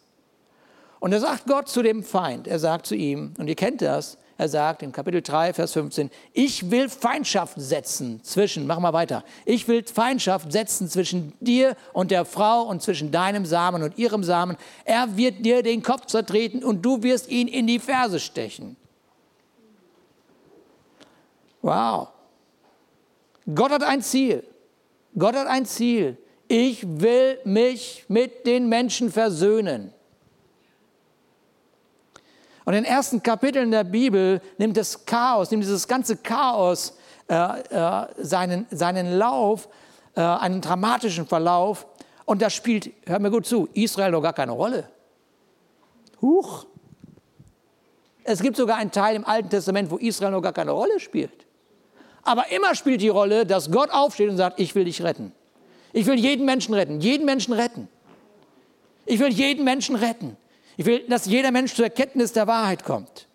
[1.00, 4.16] Und da sagt Gott zu dem Feind, er sagt zu ihm, und ihr kennt das,
[4.40, 9.22] er sagt in Kapitel 3, Vers 15, ich will Feindschaft setzen zwischen, mach mal weiter,
[9.44, 14.24] ich will Feindschaft setzen zwischen dir und der Frau und zwischen deinem Samen und ihrem
[14.24, 14.56] Samen.
[14.86, 18.76] Er wird dir den Kopf zertreten und du wirst ihn in die Ferse stechen.
[21.60, 22.08] Wow.
[23.54, 24.42] Gott hat ein Ziel.
[25.18, 26.16] Gott hat ein Ziel.
[26.48, 29.92] Ich will mich mit den Menschen versöhnen.
[32.64, 36.96] Und in den ersten Kapiteln der Bibel nimmt das Chaos, nimmt dieses ganze Chaos
[37.28, 39.68] äh, äh, seinen, seinen Lauf,
[40.14, 41.86] äh, einen dramatischen Verlauf.
[42.24, 44.88] Und da spielt, hör mir gut zu, Israel noch gar keine Rolle.
[46.20, 46.66] Huch.
[48.24, 51.46] Es gibt sogar einen Teil im Alten Testament, wo Israel noch gar keine Rolle spielt.
[52.22, 55.32] Aber immer spielt die Rolle, dass Gott aufsteht und sagt, ich will dich retten.
[55.92, 57.88] Ich will jeden Menschen retten, jeden Menschen retten.
[59.06, 60.36] Ich will jeden Menschen retten.
[60.80, 63.28] Ich will, dass jeder Mensch zur Erkenntnis der Wahrheit kommt.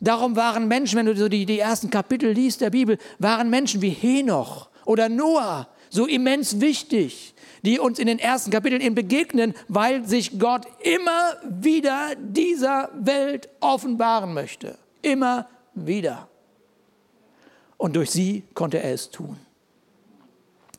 [0.00, 3.80] Darum waren Menschen, wenn du so die, die ersten Kapitel liest der Bibel, waren Menschen
[3.80, 7.32] wie Henoch oder Noah so immens wichtig,
[7.62, 13.48] die uns in den ersten Kapiteln eben begegnen, weil sich Gott immer wieder dieser Welt
[13.60, 14.76] offenbaren möchte.
[15.00, 16.28] Immer wieder.
[17.78, 19.38] Und durch sie konnte er es tun.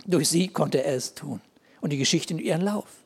[0.06, 1.42] Durch sie konnte er es tun.
[1.82, 3.03] Und die Geschichte in ihren Lauf.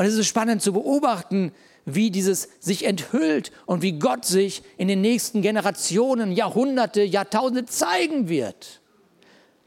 [0.00, 1.52] Und es ist spannend zu beobachten,
[1.84, 8.30] wie dieses sich enthüllt und wie Gott sich in den nächsten Generationen, Jahrhunderte, Jahrtausende zeigen
[8.30, 8.80] wird.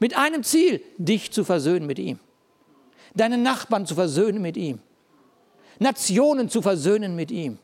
[0.00, 2.18] Mit einem Ziel, dich zu versöhnen mit ihm.
[3.14, 4.80] Deine Nachbarn zu versöhnen mit ihm.
[5.78, 7.58] Nationen zu versöhnen mit ihm.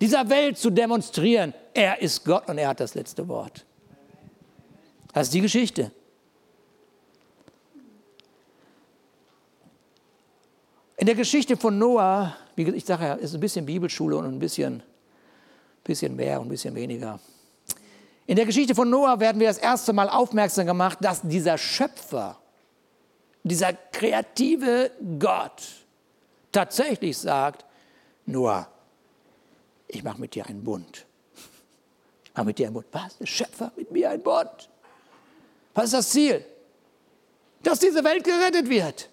[0.00, 3.64] Dieser Welt zu demonstrieren, er ist Gott und er hat das letzte Wort.
[5.12, 5.92] Das ist die Geschichte.
[10.98, 14.38] In der Geschichte von Noah, wie ich sage ja, ist ein bisschen Bibelschule und ein
[14.38, 14.82] bisschen,
[15.84, 17.20] bisschen mehr und ein bisschen weniger.
[18.26, 22.38] In der Geschichte von Noah werden wir das erste Mal aufmerksam gemacht, dass dieser Schöpfer,
[23.44, 25.62] dieser kreative Gott
[26.50, 27.66] tatsächlich sagt,
[28.24, 28.66] Noah,
[29.88, 31.04] ich mache mit dir einen Bund.
[32.24, 32.86] Ich mache mit dir einen Bund.
[32.92, 33.18] Was?
[33.18, 34.70] Der Schöpfer mit mir einen Bund?
[35.74, 36.42] Was ist das Ziel?
[37.62, 39.10] Dass diese Welt gerettet wird.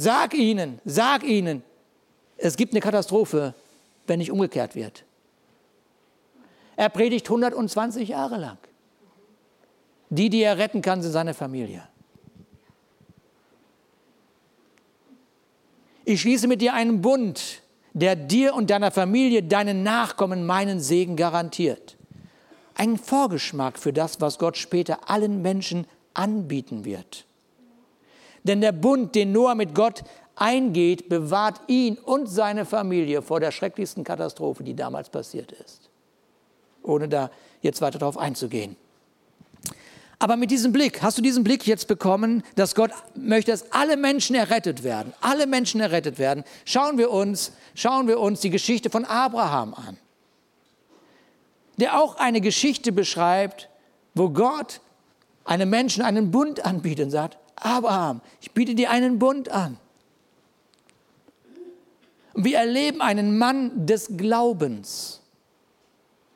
[0.00, 1.64] Sag ihnen, sag ihnen,
[2.36, 3.52] es gibt eine Katastrophe,
[4.06, 5.04] wenn nicht umgekehrt wird.
[6.76, 8.58] Er predigt 120 Jahre lang.
[10.08, 11.82] Die, die er retten kann, sind seine Familie.
[16.04, 21.16] Ich schließe mit dir einen Bund, der dir und deiner Familie, deinen Nachkommen meinen Segen
[21.16, 21.96] garantiert.
[22.76, 27.26] Ein Vorgeschmack für das, was Gott später allen Menschen anbieten wird.
[28.44, 30.04] Denn der Bund, den Noah mit Gott
[30.36, 35.90] eingeht, bewahrt ihn und seine Familie vor der schrecklichsten Katastrophe, die damals passiert ist.
[36.82, 37.30] Ohne da
[37.60, 38.76] jetzt weiter darauf einzugehen.
[40.20, 43.96] Aber mit diesem Blick, hast du diesen Blick jetzt bekommen, dass Gott möchte, dass alle
[43.96, 46.42] Menschen errettet werden, alle Menschen errettet werden.
[46.64, 49.96] Schauen wir uns, schauen wir uns die Geschichte von Abraham an,
[51.76, 53.68] der auch eine Geschichte beschreibt,
[54.14, 54.80] wo Gott
[55.44, 59.76] einem Menschen einen Bund anbietet und sagt, Abraham, ich biete dir einen Bund an.
[62.34, 65.20] Und wir erleben einen Mann des Glaubens.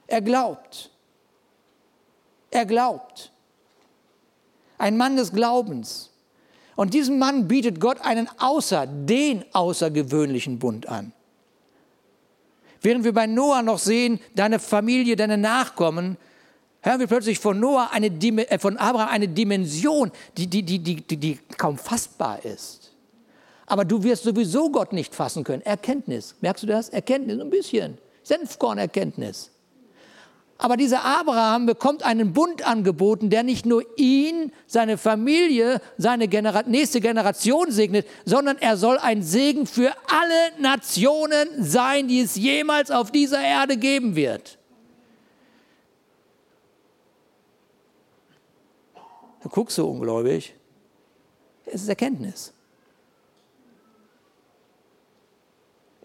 [0.06, 0.90] Er glaubt.
[2.50, 3.32] Er glaubt
[4.82, 6.10] ein Mann des Glaubens.
[6.74, 11.12] Und diesem Mann bietet Gott einen außer, den außergewöhnlichen Bund an.
[12.80, 16.16] Während wir bei Noah noch sehen, deine Familie, deine Nachkommen,
[16.82, 21.16] hören wir plötzlich von Noah eine, äh, von Abraham eine Dimension, die, die, die, die,
[21.16, 22.92] die kaum fassbar ist.
[23.66, 25.62] Aber du wirst sowieso Gott nicht fassen können.
[25.62, 26.34] Erkenntnis.
[26.40, 26.90] Merkst du das?
[26.90, 27.96] Erkenntnis, ein bisschen.
[28.22, 29.50] Senfkornerkenntnis.
[30.58, 36.62] Aber dieser Abraham bekommt einen Bund angeboten, der nicht nur ihn, seine Familie, seine Genera
[36.66, 42.92] nächste Generation segnet, sondern er soll ein Segen für alle Nationen sein, die es jemals
[42.92, 44.58] auf dieser Erde geben wird.
[49.42, 50.54] Du guckst so ungläubig.
[51.66, 52.52] Es ist Erkenntnis.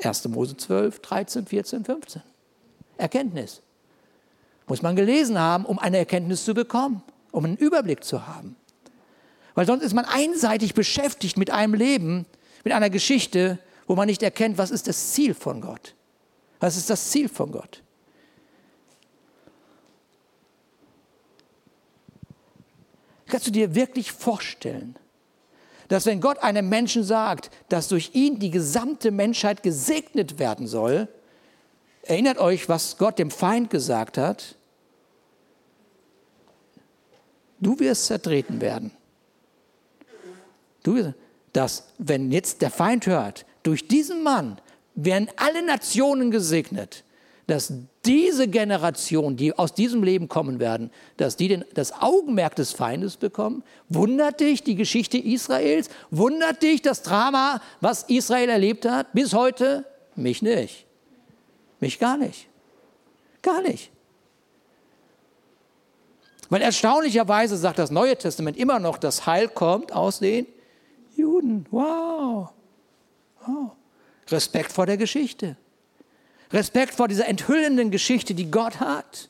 [0.02, 0.28] 1.
[0.28, 2.22] Mose 12, 13, 14, 15.
[2.98, 3.62] Erkenntnis.
[4.68, 8.56] Muss man gelesen haben, um eine Erkenntnis zu bekommen, um einen Überblick zu haben.
[9.56, 12.26] Weil sonst ist man einseitig beschäftigt mit einem Leben,
[12.64, 15.96] mit einer Geschichte, wo man nicht erkennt, was ist das Ziel von Gott.
[16.60, 17.82] Was ist das Ziel von Gott?
[23.28, 24.96] Kannst du dir wirklich vorstellen,
[25.88, 31.08] dass wenn Gott einem Menschen sagt, dass durch ihn die gesamte Menschheit gesegnet werden soll,
[32.04, 34.58] erinnert euch, was Gott dem Feind gesagt hat,
[37.60, 38.92] Du wirst zertreten werden.
[40.84, 41.14] Du,
[41.54, 44.62] dass, wenn jetzt der Feind hört, durch diesen Mann
[44.96, 47.04] werden alle Nationen gesegnet,
[47.48, 47.72] dass
[48.06, 53.16] diese Generation, die aus diesem Leben kommen werden, dass die den, das Augenmerk des Feindes
[53.16, 53.64] bekommen.
[53.88, 55.90] Wundert dich die Geschichte Israels?
[56.12, 59.86] Wundert dich das Drama, was Israel erlebt hat bis heute?
[60.16, 60.86] Mich nicht.
[61.80, 62.48] Mich gar nicht.
[63.42, 63.92] Gar nicht.
[66.50, 70.48] Weil erstaunlicherweise sagt das Neue Testament immer noch, das Heil kommt aus den
[71.16, 71.66] Juden.
[71.72, 72.50] Wow.
[73.46, 73.72] wow.
[74.30, 75.56] Respekt vor der Geschichte.
[76.52, 79.30] Respekt vor dieser enthüllenden Geschichte, die Gott hat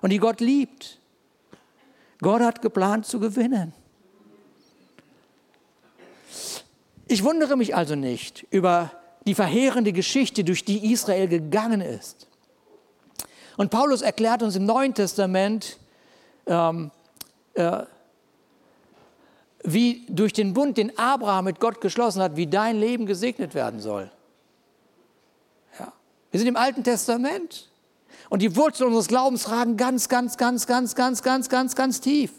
[0.00, 0.98] und die Gott liebt.
[2.20, 3.72] Gott hat geplant zu gewinnen.
[7.08, 8.92] Ich wundere mich also nicht über
[9.26, 12.28] die verheerende Geschichte, durch die Israel gegangen ist.
[13.56, 15.78] Und Paulus erklärt uns im Neuen Testament,
[16.46, 16.90] ähm,
[17.54, 17.82] äh,
[19.62, 23.80] wie durch den Bund, den Abraham mit Gott geschlossen hat, wie dein Leben gesegnet werden
[23.80, 24.10] soll.
[26.30, 27.70] Wir sind im Alten Testament
[28.28, 32.30] und die Wurzeln unseres Glaubens ragen ganz, ganz, ganz, ganz, ganz, ganz, ganz, ganz tief.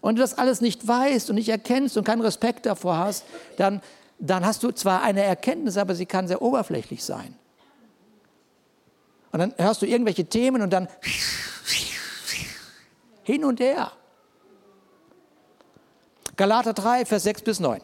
[0.00, 3.24] Und wenn du das alles nicht weißt und nicht erkennst und keinen Respekt davor hast,
[3.56, 3.80] dann,
[4.18, 7.36] dann hast du zwar eine Erkenntnis, aber sie kann sehr oberflächlich sein.
[9.30, 10.88] Und dann hörst du irgendwelche Themen und dann
[13.22, 13.92] hin und her.
[16.36, 17.80] Galater 3, Vers 6 bis 9.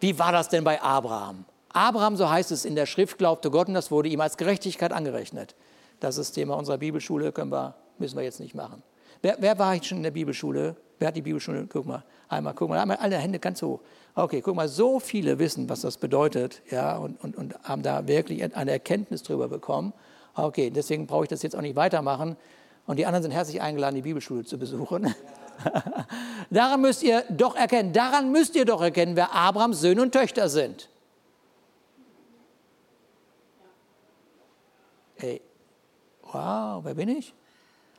[0.00, 1.44] Wie war das denn bei Abraham?
[1.72, 4.92] Abraham, so heißt es in der Schrift, glaubte Gott und das wurde ihm als Gerechtigkeit
[4.92, 5.54] angerechnet.
[6.00, 8.82] Das ist Thema unserer Bibelschule, wir, müssen wir jetzt nicht machen.
[9.22, 10.76] Wer, wer war schon in der Bibelschule?
[10.98, 11.66] Wer hat die Bibelschule?
[11.66, 12.04] Guck mal.
[12.28, 13.80] Einmal, guck mal, einmal alle Hände ganz hoch.
[14.14, 18.06] Okay, guck mal, so viele wissen, was das bedeutet, ja, und, und, und haben da
[18.06, 19.92] wirklich eine Erkenntnis drüber bekommen.
[20.34, 22.36] Okay, deswegen brauche ich das jetzt auch nicht weitermachen.
[22.86, 25.14] Und die anderen sind herzlich eingeladen, die Bibelschule zu besuchen.
[26.50, 30.48] daran müsst ihr doch erkennen, daran müsst ihr doch erkennen, wer Abrahams Söhne und Töchter
[30.48, 30.89] sind.
[36.32, 37.34] Wow, wer bin ich?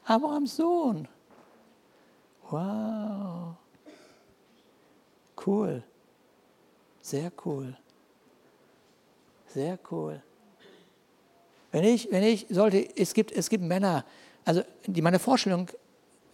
[0.05, 1.07] Abrahams Sohn.
[2.49, 3.55] Wow.
[5.45, 5.83] Cool.
[7.01, 7.75] Sehr cool.
[9.47, 10.21] Sehr cool.
[11.71, 14.05] Wenn ich, wenn ich sollte, es gibt, es gibt Männer,
[14.43, 15.67] also die, meine Vorstellung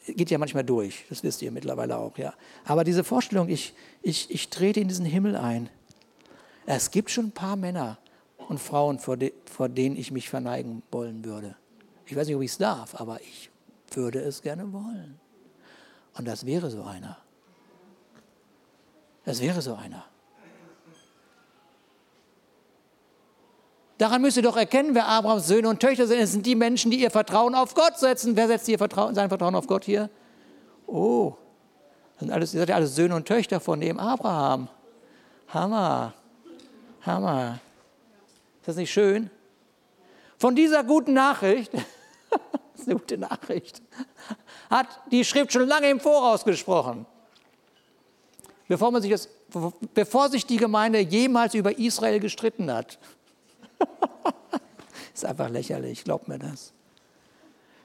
[0.08, 2.34] geht ja manchmal durch, das wisst ihr mittlerweile auch, ja.
[2.66, 5.70] Aber diese Vorstellung, ich, ich, ich trete in diesen Himmel ein.
[6.66, 7.98] Es gibt schon ein paar Männer
[8.50, 11.56] und Frauen, vor, de, vor denen ich mich verneigen wollen würde.
[12.08, 13.50] Ich weiß nicht, ob ich es darf, aber ich
[13.92, 15.20] würde es gerne wollen.
[16.18, 17.18] Und das wäre so einer.
[19.26, 20.06] Das wäre so einer.
[23.98, 26.20] Daran müsst ihr doch erkennen, wer Abrahams Söhne und Töchter sind.
[26.20, 28.36] Es sind die Menschen, die ihr Vertrauen auf Gott setzen.
[28.36, 30.10] Wer setzt ihr Vertrauen, sein Vertrauen auf Gott hier?
[30.86, 31.34] Oh,
[32.20, 34.70] sind alles, ihr seid ja alles Söhne und Töchter von dem Abraham.
[35.50, 36.14] Hammer,
[37.02, 37.60] Hammer.
[38.62, 39.30] Ist das nicht schön?
[40.38, 41.72] Von dieser guten Nachricht,
[42.30, 43.82] das ist eine gute Nachricht,
[44.70, 47.06] hat die Schrift schon lange im Voraus gesprochen.
[48.68, 49.30] Bevor, man sich das,
[49.94, 53.00] bevor sich die Gemeinde jemals über Israel gestritten hat.
[55.14, 56.74] ist einfach lächerlich, glaubt mir das.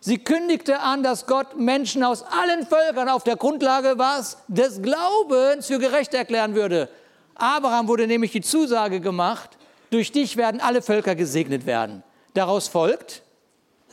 [0.00, 4.38] Sie kündigte an, dass Gott Menschen aus allen Völkern auf der Grundlage was?
[4.48, 6.88] Des Glaubens für gerecht erklären würde.
[7.36, 9.50] Abraham wurde nämlich die Zusage gemacht,
[9.90, 12.02] durch dich werden alle Völker gesegnet werden.
[12.34, 13.21] Daraus folgt,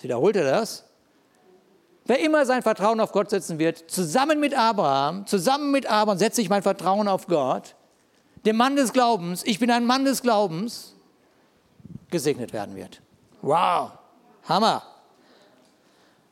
[0.03, 0.85] wiederholt er das,
[2.05, 6.41] wer immer sein Vertrauen auf Gott setzen wird, zusammen mit Abraham, zusammen mit Abraham setze
[6.41, 7.75] ich mein Vertrauen auf Gott,
[8.45, 10.95] dem Mann des Glaubens, ich bin ein Mann des Glaubens,
[12.09, 13.01] gesegnet werden wird.
[13.41, 13.91] Wow,
[14.47, 14.83] Hammer.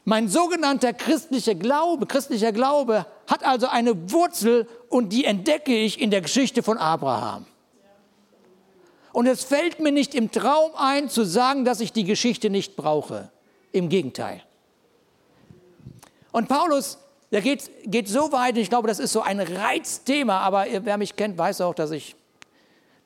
[0.03, 6.11] Mein sogenannter christlicher Glaube, christlicher Glaube hat also eine Wurzel und die entdecke ich in
[6.11, 7.45] der Geschichte von Abraham.
[9.11, 12.76] Und es fällt mir nicht im Traum ein zu sagen, dass ich die Geschichte nicht
[12.76, 13.32] brauche.
[13.72, 14.43] Im Gegenteil.
[16.32, 16.97] Und Paulus,
[17.32, 21.15] der geht, geht so weit, ich glaube, das ist so ein Reizthema, aber wer mich
[21.15, 22.15] kennt, weiß auch, dass ich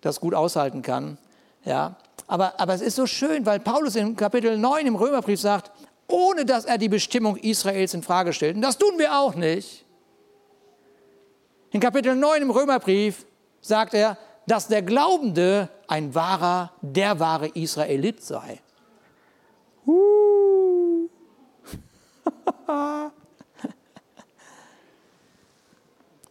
[0.02, 1.18] das gut aushalten kann.
[1.64, 1.96] Ja,
[2.28, 5.72] aber, aber es ist so schön, weil Paulus in Kapitel 9 im Römerbrief sagt,
[6.08, 8.56] ohne dass er die Bestimmung Israels in Frage stellt.
[8.56, 9.86] Und das tun wir auch nicht.
[11.72, 13.26] In Kapitel 9 im Römerbrief
[13.62, 18.60] sagt er, dass der Glaubende ein wahrer, der wahre Israelit sei.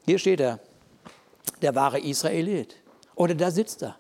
[0.07, 0.59] Hier steht er,
[1.63, 2.77] der wahre Israelit.
[3.15, 3.97] Oder da sitzt er.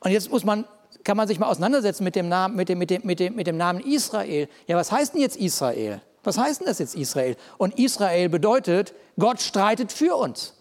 [0.00, 0.64] Und jetzt muss man,
[1.04, 3.46] kann man sich mal auseinandersetzen mit dem, Namen, mit, dem, mit, dem, mit, dem, mit
[3.46, 4.48] dem Namen Israel.
[4.66, 6.00] Ja, was heißt denn jetzt Israel?
[6.24, 7.36] Was heißt denn das jetzt Israel?
[7.58, 10.54] Und Israel bedeutet, Gott streitet für uns.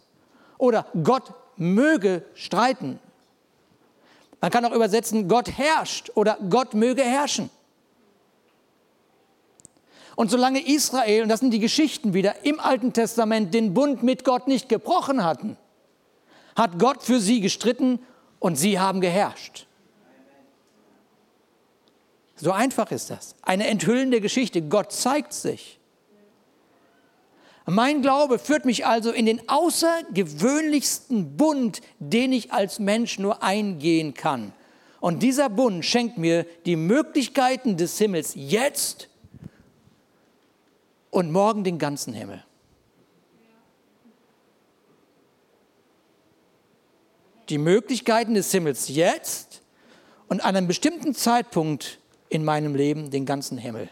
[0.60, 3.00] Oder Gott möge streiten.
[4.40, 7.50] Man kann auch übersetzen, Gott herrscht oder Gott möge herrschen.
[10.16, 14.26] Und solange Israel, und das sind die Geschichten wieder, im Alten Testament den Bund mit
[14.26, 15.58] Gott nicht gebrochen hatten,
[16.56, 18.00] hat Gott für sie gestritten
[18.40, 19.66] und sie haben geherrscht.
[22.36, 23.36] So einfach ist das.
[23.42, 24.62] Eine enthüllende Geschichte.
[24.62, 25.79] Gott zeigt sich.
[27.70, 34.14] Mein Glaube führt mich also in den außergewöhnlichsten Bund, den ich als Mensch nur eingehen
[34.14, 34.54] kann.
[35.00, 39.08] Und dieser Bund schenkt mir die Möglichkeiten des Himmels jetzt
[41.10, 42.44] und morgen den ganzen Himmel.
[47.50, 49.62] die Möglichkeiten des Himmels jetzt
[50.28, 52.00] und an einem bestimmten Zeitpunkt
[52.30, 53.90] in meinem Leben den ganzen Himmel.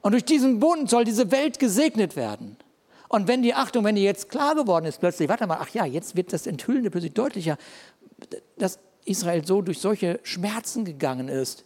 [0.00, 2.56] Und durch diesen Bund soll diese Welt gesegnet werden.
[3.08, 5.84] Und wenn die Achtung, wenn die jetzt klar geworden ist, plötzlich, warte mal, ach ja,
[5.84, 7.56] jetzt wird das Enthüllende plötzlich deutlicher,
[8.56, 11.64] dass Israel so durch solche Schmerzen gegangen ist,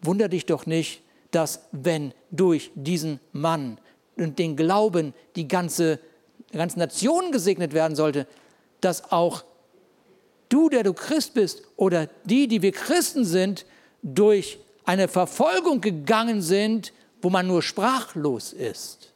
[0.00, 1.02] wunder dich doch nicht,
[1.32, 3.78] dass wenn durch diesen Mann
[4.16, 5.98] und den Glauben die ganze,
[6.52, 8.26] die ganze Nation gesegnet werden sollte,
[8.80, 9.44] dass auch
[10.48, 13.66] du, der du Christ bist, oder die, die wir Christen sind,
[14.02, 19.12] durch eine Verfolgung gegangen sind, wo man nur sprachlos ist.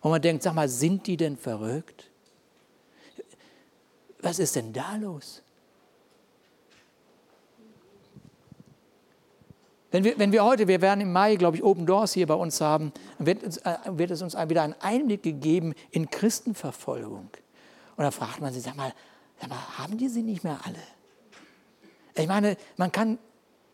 [0.00, 2.10] Und man denkt, sag mal, sind die denn verrückt?
[4.26, 5.42] was ist denn da los?
[9.92, 12.34] Wenn wir, wenn wir heute, wir werden im Mai, glaube ich, Open Doors hier bei
[12.34, 17.30] uns haben, wird, uns, äh, wird es uns wieder einen Einblick gegeben in Christenverfolgung.
[17.96, 18.92] Und da fragt man sich, sag mal,
[19.40, 20.82] sag mal, haben die sie nicht mehr alle?
[22.14, 23.18] Ich meine, man kann,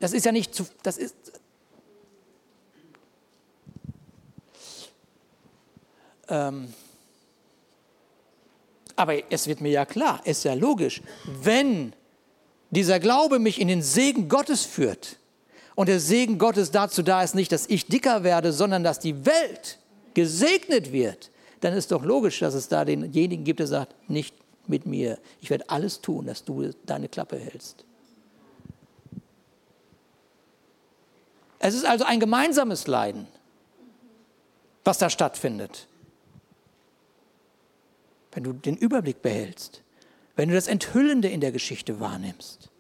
[0.00, 1.40] das ist ja nicht zu, das ist,
[6.32, 6.72] ähm,
[8.96, 11.92] aber es wird mir ja klar, es ist ja logisch, wenn
[12.70, 15.18] dieser Glaube mich in den Segen Gottes führt
[15.74, 19.26] und der Segen Gottes dazu da ist, nicht, dass ich dicker werde, sondern dass die
[19.26, 19.78] Welt
[20.14, 21.30] gesegnet wird,
[21.60, 24.34] dann ist doch logisch, dass es da denjenigen gibt, der sagt, nicht
[24.66, 25.18] mit mir.
[25.40, 27.84] Ich werde alles tun, dass du deine Klappe hältst.
[31.58, 33.28] Es ist also ein gemeinsames Leiden,
[34.84, 35.86] was da stattfindet.
[38.32, 39.82] Wenn du den Überblick behältst,
[40.36, 42.70] wenn du das Enthüllende in der Geschichte wahrnimmst.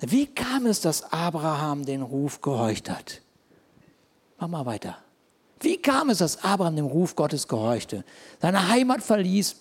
[0.00, 3.20] Wie kam es, dass Abraham den Ruf gehorcht hat?
[4.38, 4.96] Mach mal weiter.
[5.60, 8.04] Wie kam es, dass Abraham dem Ruf Gottes gehorchte,
[8.40, 9.56] seine Heimat verließ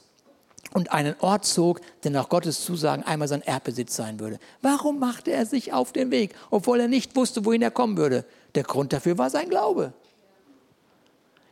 [0.74, 4.40] und einen Ort zog, der nach Gottes Zusagen einmal sein Erbbesitz sein würde?
[4.62, 8.26] Warum machte er sich auf den Weg, obwohl er nicht wusste, wohin er kommen würde?
[8.54, 9.94] Der Grund dafür war sein Glaube.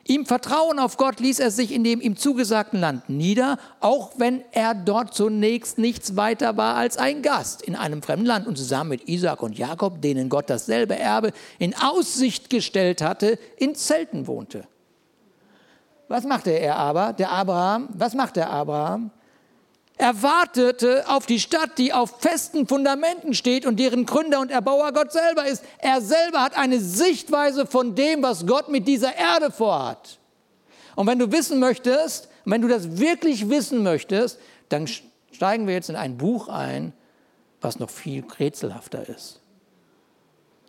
[0.08, 4.44] Ihm Vertrauen auf Gott ließ er sich in dem ihm zugesagten Land nieder, auch wenn
[4.52, 8.92] er dort zunächst nichts weiter war als ein Gast in einem fremden Land und zusammen
[8.92, 14.68] mit Isaac und Jakob, denen Gott dasselbe Erbe in Aussicht gestellt hatte, in Zelten wohnte.
[16.08, 17.90] Was machte er aber, der Abraham?
[17.94, 19.10] Was macht der Abraham?
[19.98, 24.92] Er wartete auf die Stadt, die auf festen Fundamenten steht und deren Gründer und Erbauer
[24.92, 25.64] Gott selber ist.
[25.78, 30.20] Er selber hat eine Sichtweise von dem, was Gott mit dieser Erde vorhat.
[30.96, 34.88] Und wenn du wissen möchtest, wenn du das wirklich wissen möchtest, dann
[35.32, 36.94] steigen wir jetzt in ein Buch ein,
[37.62, 39.42] was noch viel rätselhafter ist.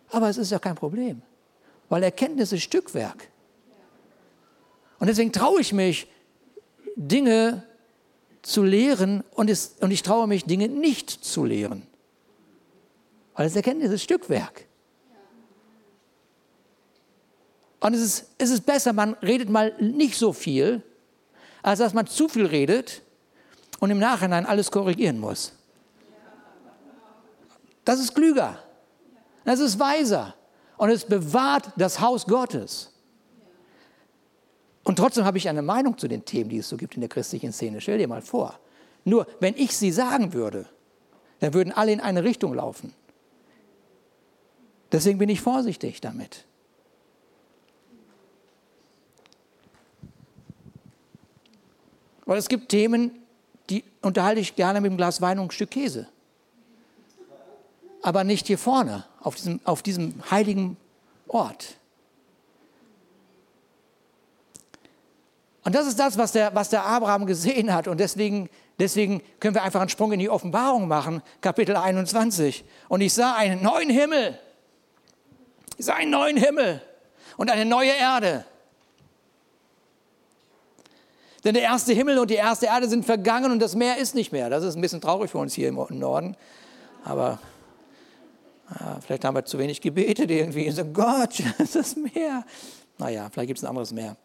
[0.09, 1.21] Aber es ist ja kein Problem,
[1.89, 3.27] weil Erkenntnis ist Stückwerk.
[4.99, 6.07] Und deswegen traue ich mich,
[6.95, 7.66] Dinge
[8.47, 11.85] zu lehren und, es, und ich traue mich, Dinge nicht zu lehren.
[13.33, 14.65] Weil das Erkenntnis ist Stückwerk.
[17.81, 20.81] Und es ist, es ist besser, man redet mal nicht so viel,
[21.61, 23.01] als dass man zu viel redet
[23.79, 25.51] und im Nachhinein alles korrigieren muss.
[27.83, 28.63] Das ist klüger.
[29.43, 30.35] Das ist weiser.
[30.77, 32.93] Und es bewahrt das Haus Gottes.
[34.87, 37.09] Und trotzdem habe ich eine Meinung zu den Themen, die es so gibt in der
[37.09, 37.81] christlichen Szene.
[37.81, 38.57] Stell dir mal vor.
[39.03, 40.65] Nur, wenn ich sie sagen würde,
[41.41, 42.93] dann würden alle in eine Richtung laufen.
[44.93, 46.45] Deswegen bin ich vorsichtig damit.
[52.23, 53.11] Weil es gibt Themen,
[53.69, 56.07] die unterhalte ich gerne mit einem Glas Wein und einem Stück Käse.
[58.03, 60.77] Aber nicht hier vorne, auf diesem, auf diesem heiligen
[61.27, 61.75] Ort.
[65.67, 67.89] Und das ist das, was der, was der Abraham gesehen hat.
[67.89, 68.49] Und deswegen,
[68.79, 72.63] deswegen können wir einfach einen Sprung in die Offenbarung machen, Kapitel 21.
[72.87, 74.39] Und ich sah einen neuen Himmel.
[75.77, 76.81] Ich sah einen neuen Himmel
[77.35, 78.45] und eine neue Erde.
[81.43, 84.31] Denn der erste Himmel und die erste Erde sind vergangen und das Meer ist nicht
[84.31, 84.49] mehr.
[84.49, 86.37] Das ist ein bisschen traurig für uns hier im Norden.
[87.03, 87.39] Aber
[88.69, 90.71] ja, vielleicht haben wir zu wenig gebetet irgendwie.
[90.71, 91.43] So, Gott,
[91.73, 92.45] das Meer.
[92.97, 94.15] Naja, vielleicht gibt es ein anderes Meer.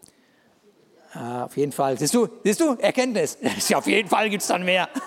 [1.14, 1.98] Ja, auf jeden Fall.
[1.98, 3.38] Siehst du, siehst du, Erkenntnis.
[3.68, 4.88] Ja, auf jeden Fall gibt es dann mehr.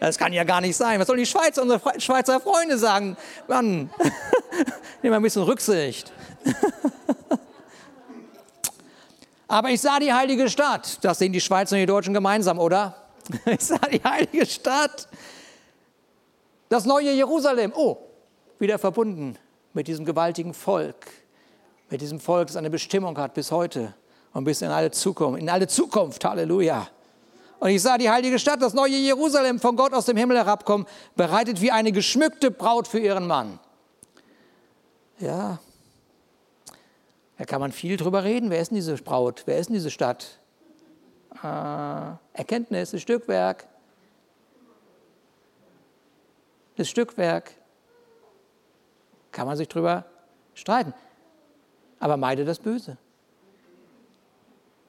[0.00, 0.98] Das kann ja gar nicht sein.
[0.98, 3.16] Was sollen die Schweizer, unsere Schweizer Freunde sagen?
[3.46, 3.90] Mann,
[5.02, 6.10] nehmen wir ein bisschen Rücksicht.
[9.46, 10.98] Aber ich sah die heilige Stadt.
[11.04, 12.96] Das sehen die Schweizer und die Deutschen gemeinsam, oder?
[13.46, 15.06] Ich sah die heilige Stadt.
[16.68, 17.72] Das neue Jerusalem.
[17.76, 17.98] Oh,
[18.58, 19.36] wieder verbunden
[19.72, 21.06] mit diesem gewaltigen Volk.
[21.90, 23.94] Mit diesem Volk, das eine Bestimmung hat bis heute
[24.32, 25.40] und bis in alle Zukunft.
[25.40, 26.88] In alle Zukunft, Halleluja.
[27.58, 30.86] Und ich sah die heilige Stadt, das neue Jerusalem, von Gott aus dem Himmel herabkommen,
[31.14, 33.58] bereitet wie eine geschmückte Braut für ihren Mann.
[35.18, 35.58] Ja,
[37.40, 38.50] da kann man viel drüber reden.
[38.50, 39.44] Wer ist denn diese Braut?
[39.46, 40.38] Wer ist denn diese Stadt?
[41.42, 43.66] Äh, Erkenntnis, das Stückwerk.
[46.76, 47.52] Das Stückwerk.
[49.32, 50.04] Kann man sich drüber
[50.52, 50.92] streiten.
[51.98, 52.98] Aber meide das Böse.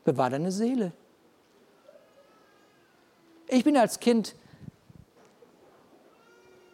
[0.04, 0.92] Bewahr deine Seele.
[3.48, 4.36] Ich bin als Kind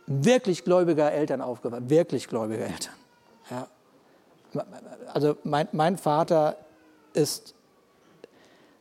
[0.06, 2.94] wirklich gläubiger Eltern aufgewachsen, wirklich gläubiger Eltern.
[3.50, 3.68] Ja.
[5.14, 6.58] Also mein, mein Vater
[7.14, 7.54] ist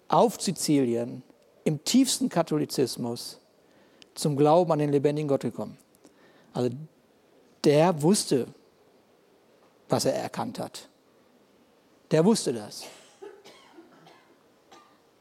[0.09, 1.23] auf Sizilien
[1.65, 3.41] im tiefsten Katholizismus
[4.15, 5.77] zum Glauben an den lebendigen Gott gekommen.
[6.53, 6.71] Also
[7.65, 8.47] der wusste,
[9.89, 10.89] was er erkannt hat.
[12.11, 12.85] Der wusste das.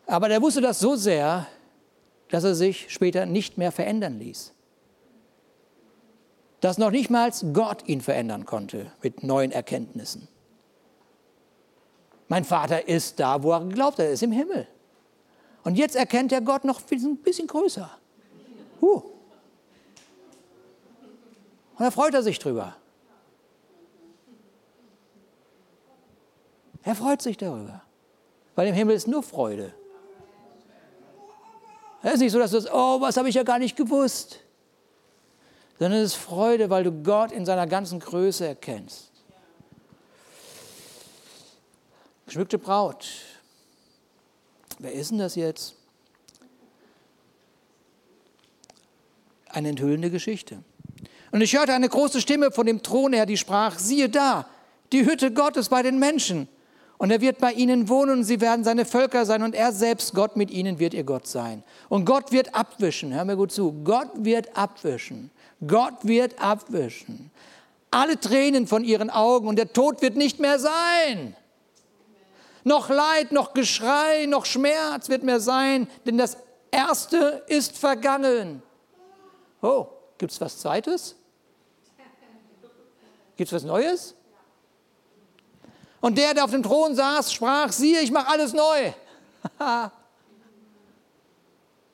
[0.08, 1.48] Aber der wusste das so sehr,
[2.30, 4.54] dass er sich später nicht mehr verändern ließ.
[6.62, 10.28] Dass noch nicht mal Gott ihn verändern konnte mit neuen Erkenntnissen.
[12.28, 14.68] Mein Vater ist da, wo er glaubt, er ist im Himmel.
[15.64, 17.90] Und jetzt erkennt er Gott noch ein bisschen größer.
[18.82, 19.04] Huh.
[21.78, 22.76] Und da freut er sich drüber.
[26.84, 27.82] Er freut sich darüber.
[28.56, 29.74] Weil im Himmel ist nur Freude.
[32.06, 34.40] Es ist nicht so, dass du sagst, oh, was habe ich ja gar nicht gewusst.
[35.80, 39.10] Sondern es ist Freude, weil du Gott in seiner ganzen Größe erkennst.
[42.28, 43.08] Geschmückte Braut.
[44.78, 45.74] Wer ist denn das jetzt?
[49.50, 50.60] Eine enthüllende Geschichte.
[51.32, 54.48] Und ich hörte eine große Stimme von dem Thron her, die sprach, siehe da,
[54.92, 56.50] die Hütte Gottes bei den Menschen.
[56.98, 60.14] Und er wird bei ihnen wohnen und sie werden seine Völker sein und er selbst,
[60.14, 61.64] Gott mit ihnen, wird ihr Gott sein.
[61.90, 65.32] Und Gott wird abwischen, hör mir gut zu, Gott wird abwischen.
[65.66, 67.32] Gott wird abwischen.
[67.92, 71.36] Alle Tränen von ihren Augen und der Tod wird nicht mehr sein.
[72.64, 76.38] Noch Leid, noch Geschrei, noch Schmerz wird mehr sein, denn das
[76.72, 78.62] Erste ist vergangen.
[79.62, 79.88] Oh,
[80.18, 81.16] gibt es was Zweites?
[83.38, 84.16] Gibt es was Neues?
[86.06, 88.92] Und der, der auf dem Thron saß, sprach, siehe, ich mache alles neu.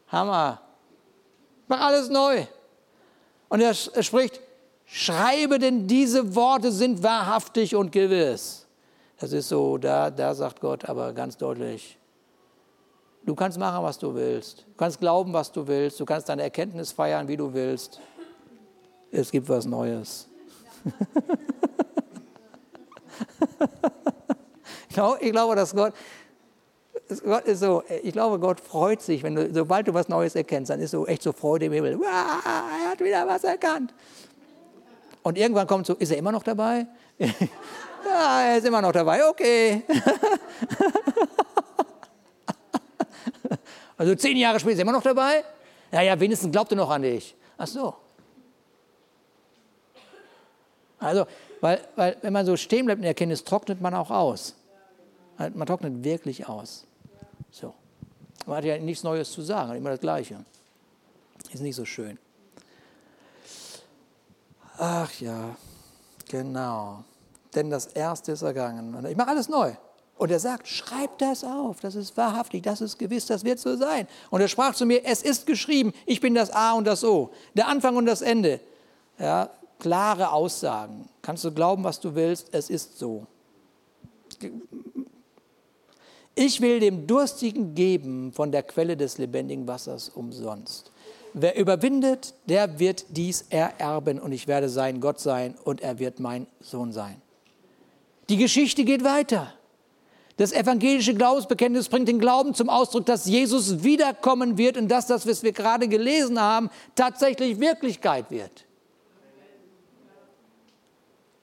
[0.10, 0.60] Hammer.
[1.64, 2.46] Ich mache alles neu.
[3.48, 4.42] Und er spricht,
[4.84, 8.68] schreibe denn diese Worte sind wahrhaftig und gewiss.
[9.18, 11.98] Das ist so, da, da sagt Gott aber ganz deutlich,
[13.24, 14.66] du kannst machen, was du willst.
[14.68, 15.98] Du kannst glauben, was du willst.
[16.02, 18.02] Du kannst deine Erkenntnis feiern, wie du willst.
[19.10, 20.28] Es gibt was Neues.
[25.20, 25.94] ich glaube, dass Gott,
[27.24, 30.70] Gott ist so, ich glaube, Gott freut sich, wenn du, sobald du was Neues erkennst,
[30.70, 32.00] dann ist so echt so Freude im Himmel.
[32.04, 33.94] er hat wieder was erkannt.
[35.24, 36.88] Und irgendwann kommt so, ist er immer noch dabei?
[37.20, 39.84] ja, er ist immer noch dabei, okay.
[43.98, 45.44] also zehn Jahre später ist er immer noch dabei?
[45.92, 47.36] Naja, wenigstens glaubt er noch an dich.
[47.58, 47.96] Ach so.
[51.00, 51.26] Also,
[51.62, 54.56] weil, weil wenn man so stehen bleibt in der Erkenntnis, trocknet man auch aus.
[55.38, 56.86] Man trocknet wirklich aus.
[57.52, 57.74] So.
[58.46, 60.44] Man hat ja nichts Neues zu sagen, immer das Gleiche.
[61.52, 62.18] Ist nicht so schön.
[64.78, 65.56] Ach ja,
[66.28, 67.04] genau.
[67.54, 69.06] Denn das Erste ist ergangen.
[69.06, 69.74] Ich mache alles neu.
[70.18, 73.76] Und er sagt, schreib das auf, das ist wahrhaftig, das ist gewiss, das wird so
[73.76, 74.08] sein.
[74.30, 77.32] Und er sprach zu mir, es ist geschrieben, ich bin das A und das O,
[77.56, 78.60] der Anfang und das Ende.
[79.18, 79.50] Ja,
[79.82, 81.10] klare Aussagen.
[81.22, 83.26] Kannst du glauben, was du willst, es ist so.
[86.36, 90.92] Ich will dem Durstigen geben von der Quelle des lebendigen Wassers umsonst.
[91.34, 96.20] Wer überwindet, der wird dies ererben und ich werde sein Gott sein und er wird
[96.20, 97.22] mein Sohn sein.
[98.30, 99.54] Die Geschichte geht weiter.
[100.38, 105.28] Das evangelische Glaubensbekenntnis bringt den Glauben zum Ausdruck, dass Jesus wiederkommen wird und dass das,
[105.28, 108.66] was wir gerade gelesen haben, tatsächlich Wirklichkeit wird.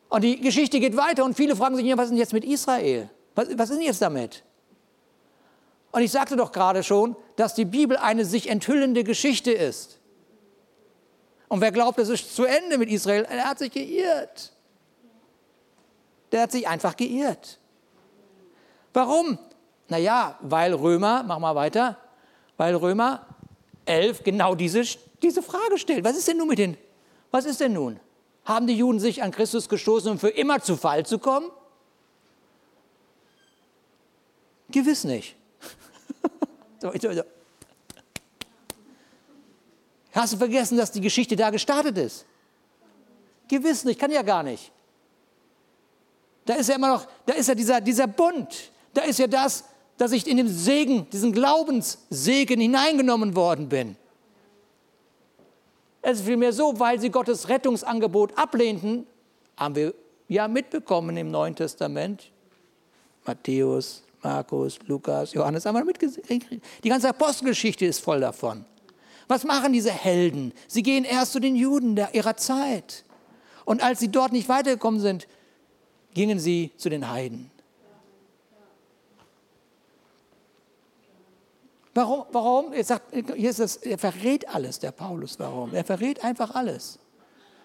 [0.08, 3.10] Und die Geschichte geht weiter und viele fragen sich, was ist denn jetzt mit Israel?
[3.34, 4.42] Was, was ist denn jetzt damit?
[5.92, 9.98] Und ich sagte doch gerade schon, dass die Bibel eine sich enthüllende Geschichte ist.
[11.48, 14.52] Und wer glaubt, es ist zu Ende mit Israel, der hat sich geirrt.
[16.30, 17.58] Der hat sich einfach geirrt.
[18.92, 19.38] Warum?
[19.88, 21.96] Naja, weil Römer, mach mal weiter,
[22.58, 23.26] weil Römer
[23.86, 24.82] 11 genau diese,
[25.22, 26.04] diese Frage stellt.
[26.04, 26.76] Was ist denn nun mit den,
[27.30, 27.98] was ist denn nun?
[28.48, 31.50] Haben die Juden sich an Christus gestoßen, um für immer zu Fall zu kommen?
[34.70, 35.36] Gewiss nicht.
[40.12, 42.24] Hast du vergessen, dass die Geschichte da gestartet ist?
[43.48, 44.72] Gewiss nicht, kann ja gar nicht.
[46.46, 49.64] Da ist ja immer noch, da ist ja dieser, dieser Bund, da ist ja das,
[49.98, 53.96] dass ich in den Segen, diesen Glaubenssegen hineingenommen worden bin.
[56.02, 59.06] Es ist vielmehr so, weil sie Gottes Rettungsangebot ablehnten,
[59.56, 59.94] haben wir
[60.28, 62.30] ja mitbekommen im Neuen Testament,
[63.26, 66.44] Matthäus, Markus, Lukas, Johannes, haben wir mitgesehen.
[66.82, 68.64] Die ganze Apostelgeschichte ist voll davon.
[69.26, 70.52] Was machen diese Helden?
[70.66, 73.04] Sie gehen erst zu den Juden der, ihrer Zeit.
[73.64, 75.28] Und als sie dort nicht weitergekommen sind,
[76.14, 77.50] gingen sie zu den Heiden.
[81.98, 82.26] Warum?
[82.30, 82.72] Warum?
[82.72, 85.36] Er sagt, das, er verrät alles, der Paulus.
[85.40, 85.74] Warum?
[85.74, 86.96] Er verrät einfach alles.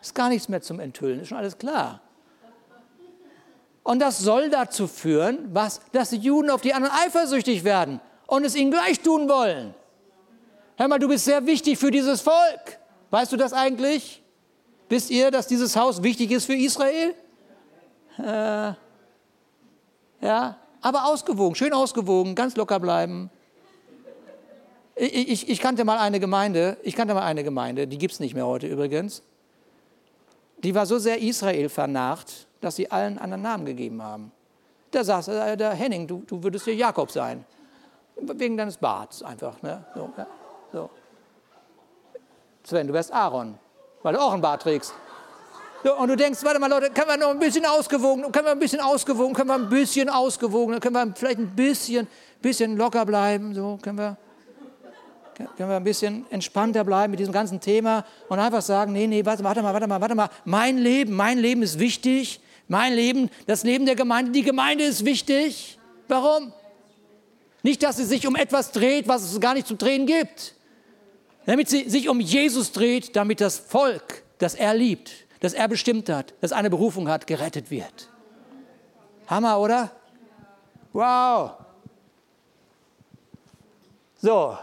[0.01, 2.01] Ist gar nichts mehr zum Enthüllen, ist schon alles klar.
[3.84, 8.43] Und das soll dazu führen, was, dass die Juden auf die anderen eifersüchtig werden und
[8.43, 9.75] es ihnen gleich tun wollen.
[10.77, 12.79] Hör mal, du bist sehr wichtig für dieses Volk.
[13.11, 14.23] Weißt du das eigentlich?
[14.89, 17.13] Wisst ihr, dass dieses Haus wichtig ist für Israel?
[18.17, 18.73] Äh,
[20.25, 23.29] ja, aber ausgewogen, schön ausgewogen, ganz locker bleiben.
[24.95, 28.19] Ich, ich, ich, kannte mal eine Gemeinde, ich kannte mal eine Gemeinde, die gibt es
[28.19, 29.23] nicht mehr heute übrigens.
[30.63, 34.31] Die war so sehr Israel vernarrt, dass sie allen anderen Namen gegeben haben.
[34.91, 37.43] Da saß äh, der Henning, du, du würdest hier Jakob sein.
[38.15, 39.59] Wegen deines Barts einfach.
[39.63, 39.83] Ne?
[39.95, 40.27] So, ja,
[40.71, 40.89] so.
[42.63, 43.57] Sven, du wärst Aaron,
[44.03, 44.93] weil du auch einen Bart trägst.
[45.83, 48.51] So, und du denkst, warte mal Leute, können wir noch ein bisschen ausgewogen, können wir
[48.51, 52.07] ein bisschen ausgewogen, können wir ein bisschen ausgewogen, können wir vielleicht ein bisschen,
[52.41, 54.17] bisschen locker bleiben, so können wir
[55.36, 59.25] können wir ein bisschen entspannter bleiben mit diesem ganzen Thema und einfach sagen, nee, nee,
[59.25, 63.29] warte, warte mal, warte mal, warte mal, mein Leben, mein Leben ist wichtig, mein Leben,
[63.47, 65.77] das Leben der Gemeinde, die Gemeinde ist wichtig.
[66.07, 66.53] Warum?
[67.61, 70.55] Nicht, dass sie sich um etwas dreht, was es gar nicht zu drehen gibt.
[71.45, 76.09] Damit sie sich um Jesus dreht, damit das Volk, das er liebt, das er bestimmt
[76.09, 78.09] hat, das eine Berufung hat, gerettet wird.
[79.27, 79.91] Hammer, oder?
[80.93, 81.51] Wow.
[84.21, 84.57] So,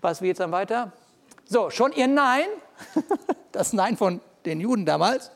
[0.00, 0.92] was wie jetzt dann weiter?
[1.44, 2.46] So, schon ihr Nein,
[3.52, 5.30] das Nein von den Juden damals,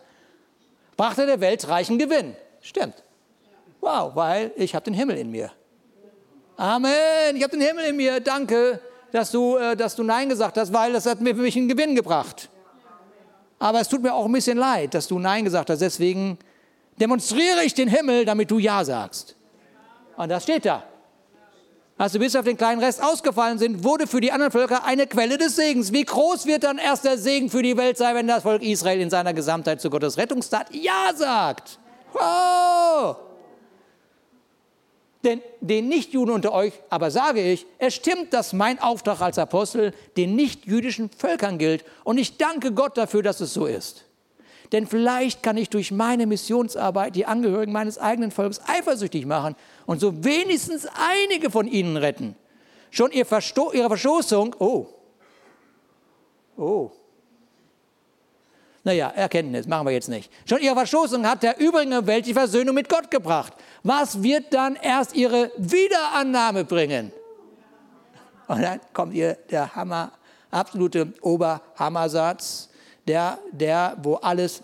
[0.97, 2.37] brachte der Welt reichen Gewinn.
[2.61, 3.03] Stimmt.
[3.81, 5.51] Wow, weil ich habe den Himmel in mir.
[6.57, 8.21] Amen, ich habe den Himmel in mir.
[8.21, 11.57] Danke, dass du, äh, dass du Nein gesagt hast, weil das hat mir für mich
[11.57, 12.49] einen Gewinn gebracht.
[13.59, 15.81] Aber es tut mir auch ein bisschen leid, dass du Nein gesagt hast.
[15.81, 16.39] Deswegen
[17.01, 19.35] demonstriere ich den Himmel, damit du Ja sagst.
[20.17, 20.85] Und das steht da
[22.03, 25.07] als sie bis auf den kleinen Rest ausgefallen sind, wurde für die anderen Völker eine
[25.07, 25.93] Quelle des Segens.
[25.93, 29.01] Wie groß wird dann erst der Segen für die Welt sein, wenn das Volk Israel
[29.01, 31.79] in seiner Gesamtheit zu Gottes Rettungstat Ja sagt?
[32.13, 33.19] Wow!
[35.23, 39.93] Denn den Nichtjuden unter euch aber sage ich, es stimmt, dass mein Auftrag als Apostel
[40.17, 41.85] den nichtjüdischen Völkern gilt.
[42.03, 44.07] Und ich danke Gott dafür, dass es so ist.
[44.73, 49.55] Denn vielleicht kann ich durch meine Missionsarbeit die Angehörigen meines eigenen Volkes eifersüchtig machen
[49.85, 52.35] und so wenigstens einige von ihnen retten.
[52.91, 54.87] Schon ihr Versto ihre Verstoßung, oh,
[56.57, 56.91] oh,
[58.85, 60.31] naja, Erkenntnis, machen wir jetzt nicht.
[60.45, 63.53] Schon ihre Verstoßung hat der übrigen Welt die Versöhnung mit Gott gebracht.
[63.85, 67.13] Was wird dann erst ihre Wiederannahme bringen?
[68.49, 70.13] Und dann kommt ihr der Hammer,
[70.51, 72.71] absolute Oberhammersatz
[73.07, 74.63] der, der, wo alles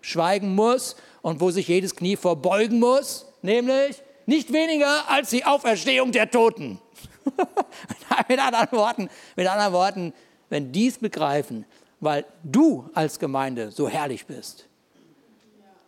[0.00, 6.12] schweigen muss und wo sich jedes Knie verbeugen muss, nämlich nicht weniger als die Auferstehung
[6.12, 6.80] der Toten.
[8.28, 10.14] mit, anderen Worten, mit anderen Worten,
[10.48, 11.64] wenn dies begreifen,
[12.00, 14.66] weil du als Gemeinde so herrlich bist,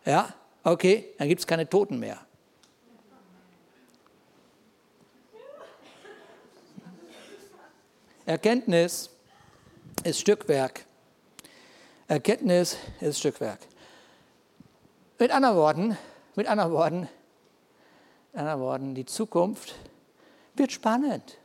[0.05, 0.33] ja,
[0.63, 2.19] okay, dann gibt es keine Toten mehr.
[8.25, 9.09] Erkenntnis
[10.03, 10.85] ist Stückwerk
[12.11, 13.59] Erkenntnis ist Stückwerk.
[15.17, 15.97] Mit anderen Worten,
[16.35, 16.99] mit anderen Worten,
[18.33, 19.75] mit anderen Worten, die Zukunft
[20.55, 21.37] wird spannend.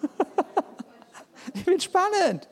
[1.54, 2.48] die wird spannend.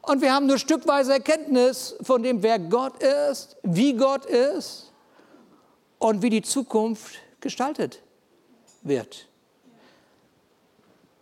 [0.00, 4.90] Und wir haben nur stückweise Erkenntnis von dem, wer Gott ist, wie Gott ist
[5.98, 8.00] und wie die Zukunft gestaltet
[8.80, 9.28] wird.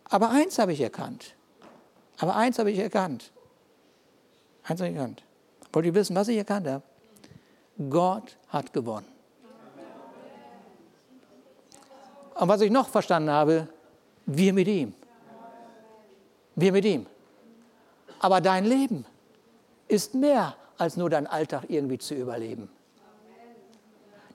[0.05, 1.35] Aber eins habe ich erkannt.
[2.17, 3.33] Aber eins habe ich erkannt.
[4.67, 5.23] Eins habe ich erkannt.
[5.71, 6.83] Wollt ihr wissen, was ich erkannt habe?
[7.89, 9.07] Gott hat gewonnen.
[12.35, 13.67] Und was ich noch verstanden habe,
[14.25, 14.93] wir mit ihm.
[16.55, 17.05] Wir mit ihm.
[18.19, 19.05] Aber dein Leben
[19.87, 22.69] ist mehr als nur dein Alltag irgendwie zu überleben.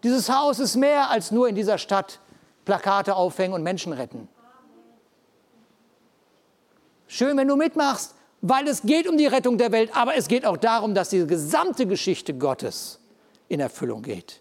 [0.02, 2.18] Dieses Haus ist mehr als nur in dieser Stadt
[2.64, 4.28] Plakate aufhängen und Menschen retten.
[7.06, 10.44] Schön, wenn du mitmachst, weil es geht um die Rettung der Welt, aber es geht
[10.44, 12.98] auch darum, dass die gesamte Geschichte Gottes
[13.48, 14.40] in Erfüllung geht.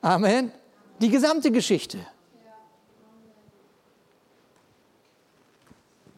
[0.00, 0.50] Amen.
[1.00, 1.98] Die gesamte Geschichte.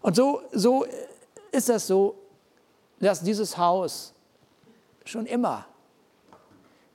[0.01, 0.87] Und so, so
[1.51, 2.17] ist das so,
[3.01, 4.15] dass dieses Haus
[5.05, 5.67] schon immer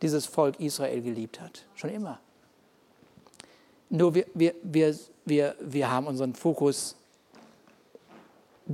[0.01, 1.66] dieses Volk Israel geliebt hat.
[1.76, 2.20] Schon immer.
[3.89, 6.95] Nur wir, wir, wir, wir, wir haben unseren Fokus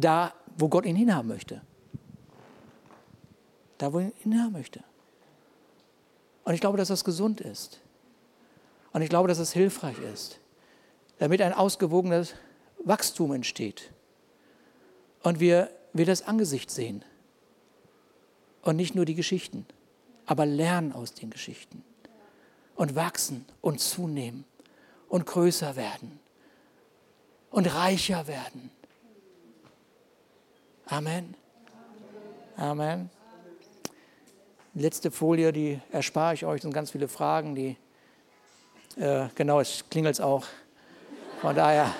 [0.03, 1.61] da, wo Gott ihn hinhaben möchte.
[3.77, 4.83] Da, wo er ihn hinhaben möchte.
[6.43, 7.81] Und ich glaube, dass das gesund ist.
[8.93, 10.39] Und ich glaube, dass es hilfreich ist,
[11.19, 12.35] damit ein ausgewogenes
[12.83, 13.91] Wachstum entsteht
[15.23, 17.03] und wir, wir das Angesicht sehen
[18.61, 19.65] und nicht nur die Geschichten,
[20.25, 21.83] aber lernen aus den Geschichten
[22.75, 24.45] und wachsen und zunehmen
[25.09, 26.19] und größer werden
[27.49, 28.71] und reicher werden.
[30.89, 31.35] Amen.
[32.55, 33.09] Amen.
[34.73, 37.75] Letzte Folie, die erspare ich euch, sind ganz viele Fragen, die,
[38.95, 40.45] äh, genau, es klingelt auch.
[41.41, 41.93] Von daher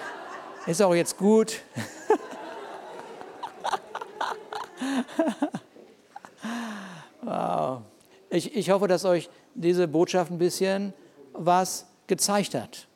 [0.68, 1.60] ist auch jetzt gut.
[7.24, 7.82] wow.
[8.30, 10.94] Ich, ich hoffe, dass euch diese Botschaft ein bisschen
[11.34, 12.88] was gezeigt hat,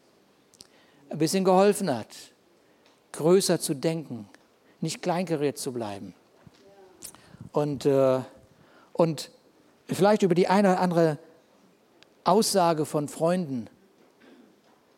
[1.10, 2.16] ein bisschen geholfen hat,
[3.12, 4.30] größer zu denken,
[4.82, 6.14] nicht kleinkariert zu bleiben.
[7.52, 8.20] Und, äh,
[8.94, 9.32] und
[9.88, 11.18] vielleicht über die eine oder andere
[12.24, 13.70] Aussage von Freunden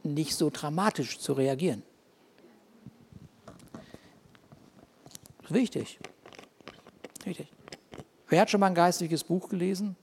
[0.03, 1.84] nicht so dramatisch zu reagieren.
[5.49, 5.99] Wichtig.
[7.23, 7.47] Wichtig.
[8.27, 9.95] Wer hat schon mal ein geistliches Buch gelesen?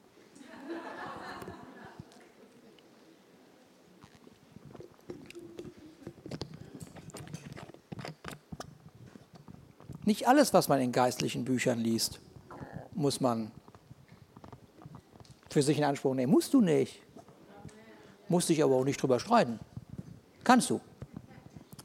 [10.04, 12.20] Nicht alles, was man in geistlichen Büchern liest,
[12.92, 13.50] muss man
[15.50, 16.32] für sich in Anspruch nehmen.
[16.32, 17.02] Musst du nicht.
[18.28, 19.58] Musst dich aber auch nicht drüber streiten.
[20.44, 20.80] Kannst du.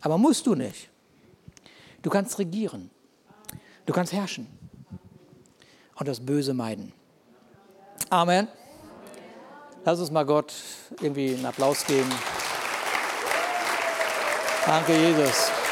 [0.01, 0.89] Aber musst du nicht.
[2.01, 2.91] Du kannst regieren.
[3.85, 4.47] Du kannst herrschen.
[5.95, 6.93] Und das Böse meiden.
[8.09, 8.47] Amen.
[9.83, 10.53] Lass uns mal Gott
[11.01, 12.11] irgendwie einen Applaus geben.
[14.65, 15.64] Danke, Jesus.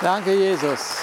[0.00, 0.94] Danke, Jesus.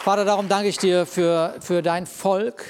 [0.00, 2.62] Vater, darum danke ich dir für, für dein Volk.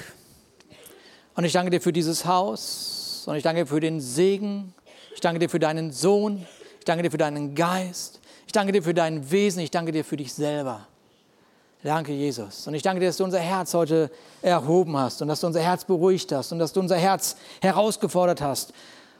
[1.35, 3.25] Und ich danke dir für dieses Haus.
[3.25, 4.73] Und ich danke dir für den Segen.
[5.13, 6.47] Ich danke dir für deinen Sohn.
[6.79, 8.21] Ich danke dir für deinen Geist.
[8.45, 9.59] Ich danke dir für dein Wesen.
[9.59, 10.87] Ich danke dir für dich selber.
[11.83, 12.67] Danke, Jesus.
[12.67, 14.09] Und ich danke dir, dass du unser Herz heute
[14.41, 18.39] erhoben hast und dass du unser Herz beruhigt hast und dass du unser Herz herausgefordert
[18.39, 18.73] hast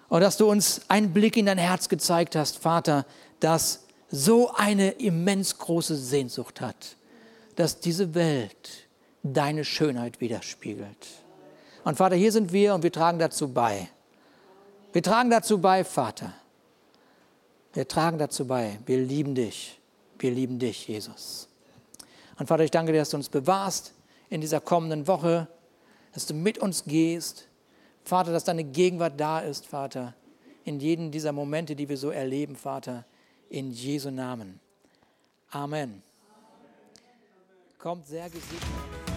[0.09, 3.05] und dass du uns einen Blick in dein Herz gezeigt hast, Vater,
[3.39, 6.95] das so eine immens große Sehnsucht hat,
[7.55, 8.87] dass diese Welt
[9.23, 11.07] deine Schönheit widerspiegelt.
[11.83, 13.89] Und Vater, hier sind wir und wir tragen dazu bei.
[14.91, 16.33] Wir tragen dazu bei, Vater.
[17.73, 18.79] Wir tragen dazu bei.
[18.85, 19.79] Wir lieben dich.
[20.19, 21.47] Wir lieben dich, Jesus.
[22.37, 23.93] Und Vater, ich danke dir, dass du uns bewahrst
[24.29, 25.47] in dieser kommenden Woche,
[26.13, 27.47] dass du mit uns gehst,
[28.03, 30.13] Vater, dass deine Gegenwart da ist, Vater,
[30.65, 33.05] in jedem dieser Momente, die wir so erleben, Vater,
[33.49, 34.59] in Jesu Namen.
[35.51, 36.01] Amen.
[37.77, 39.12] Kommt sehr gesegnet.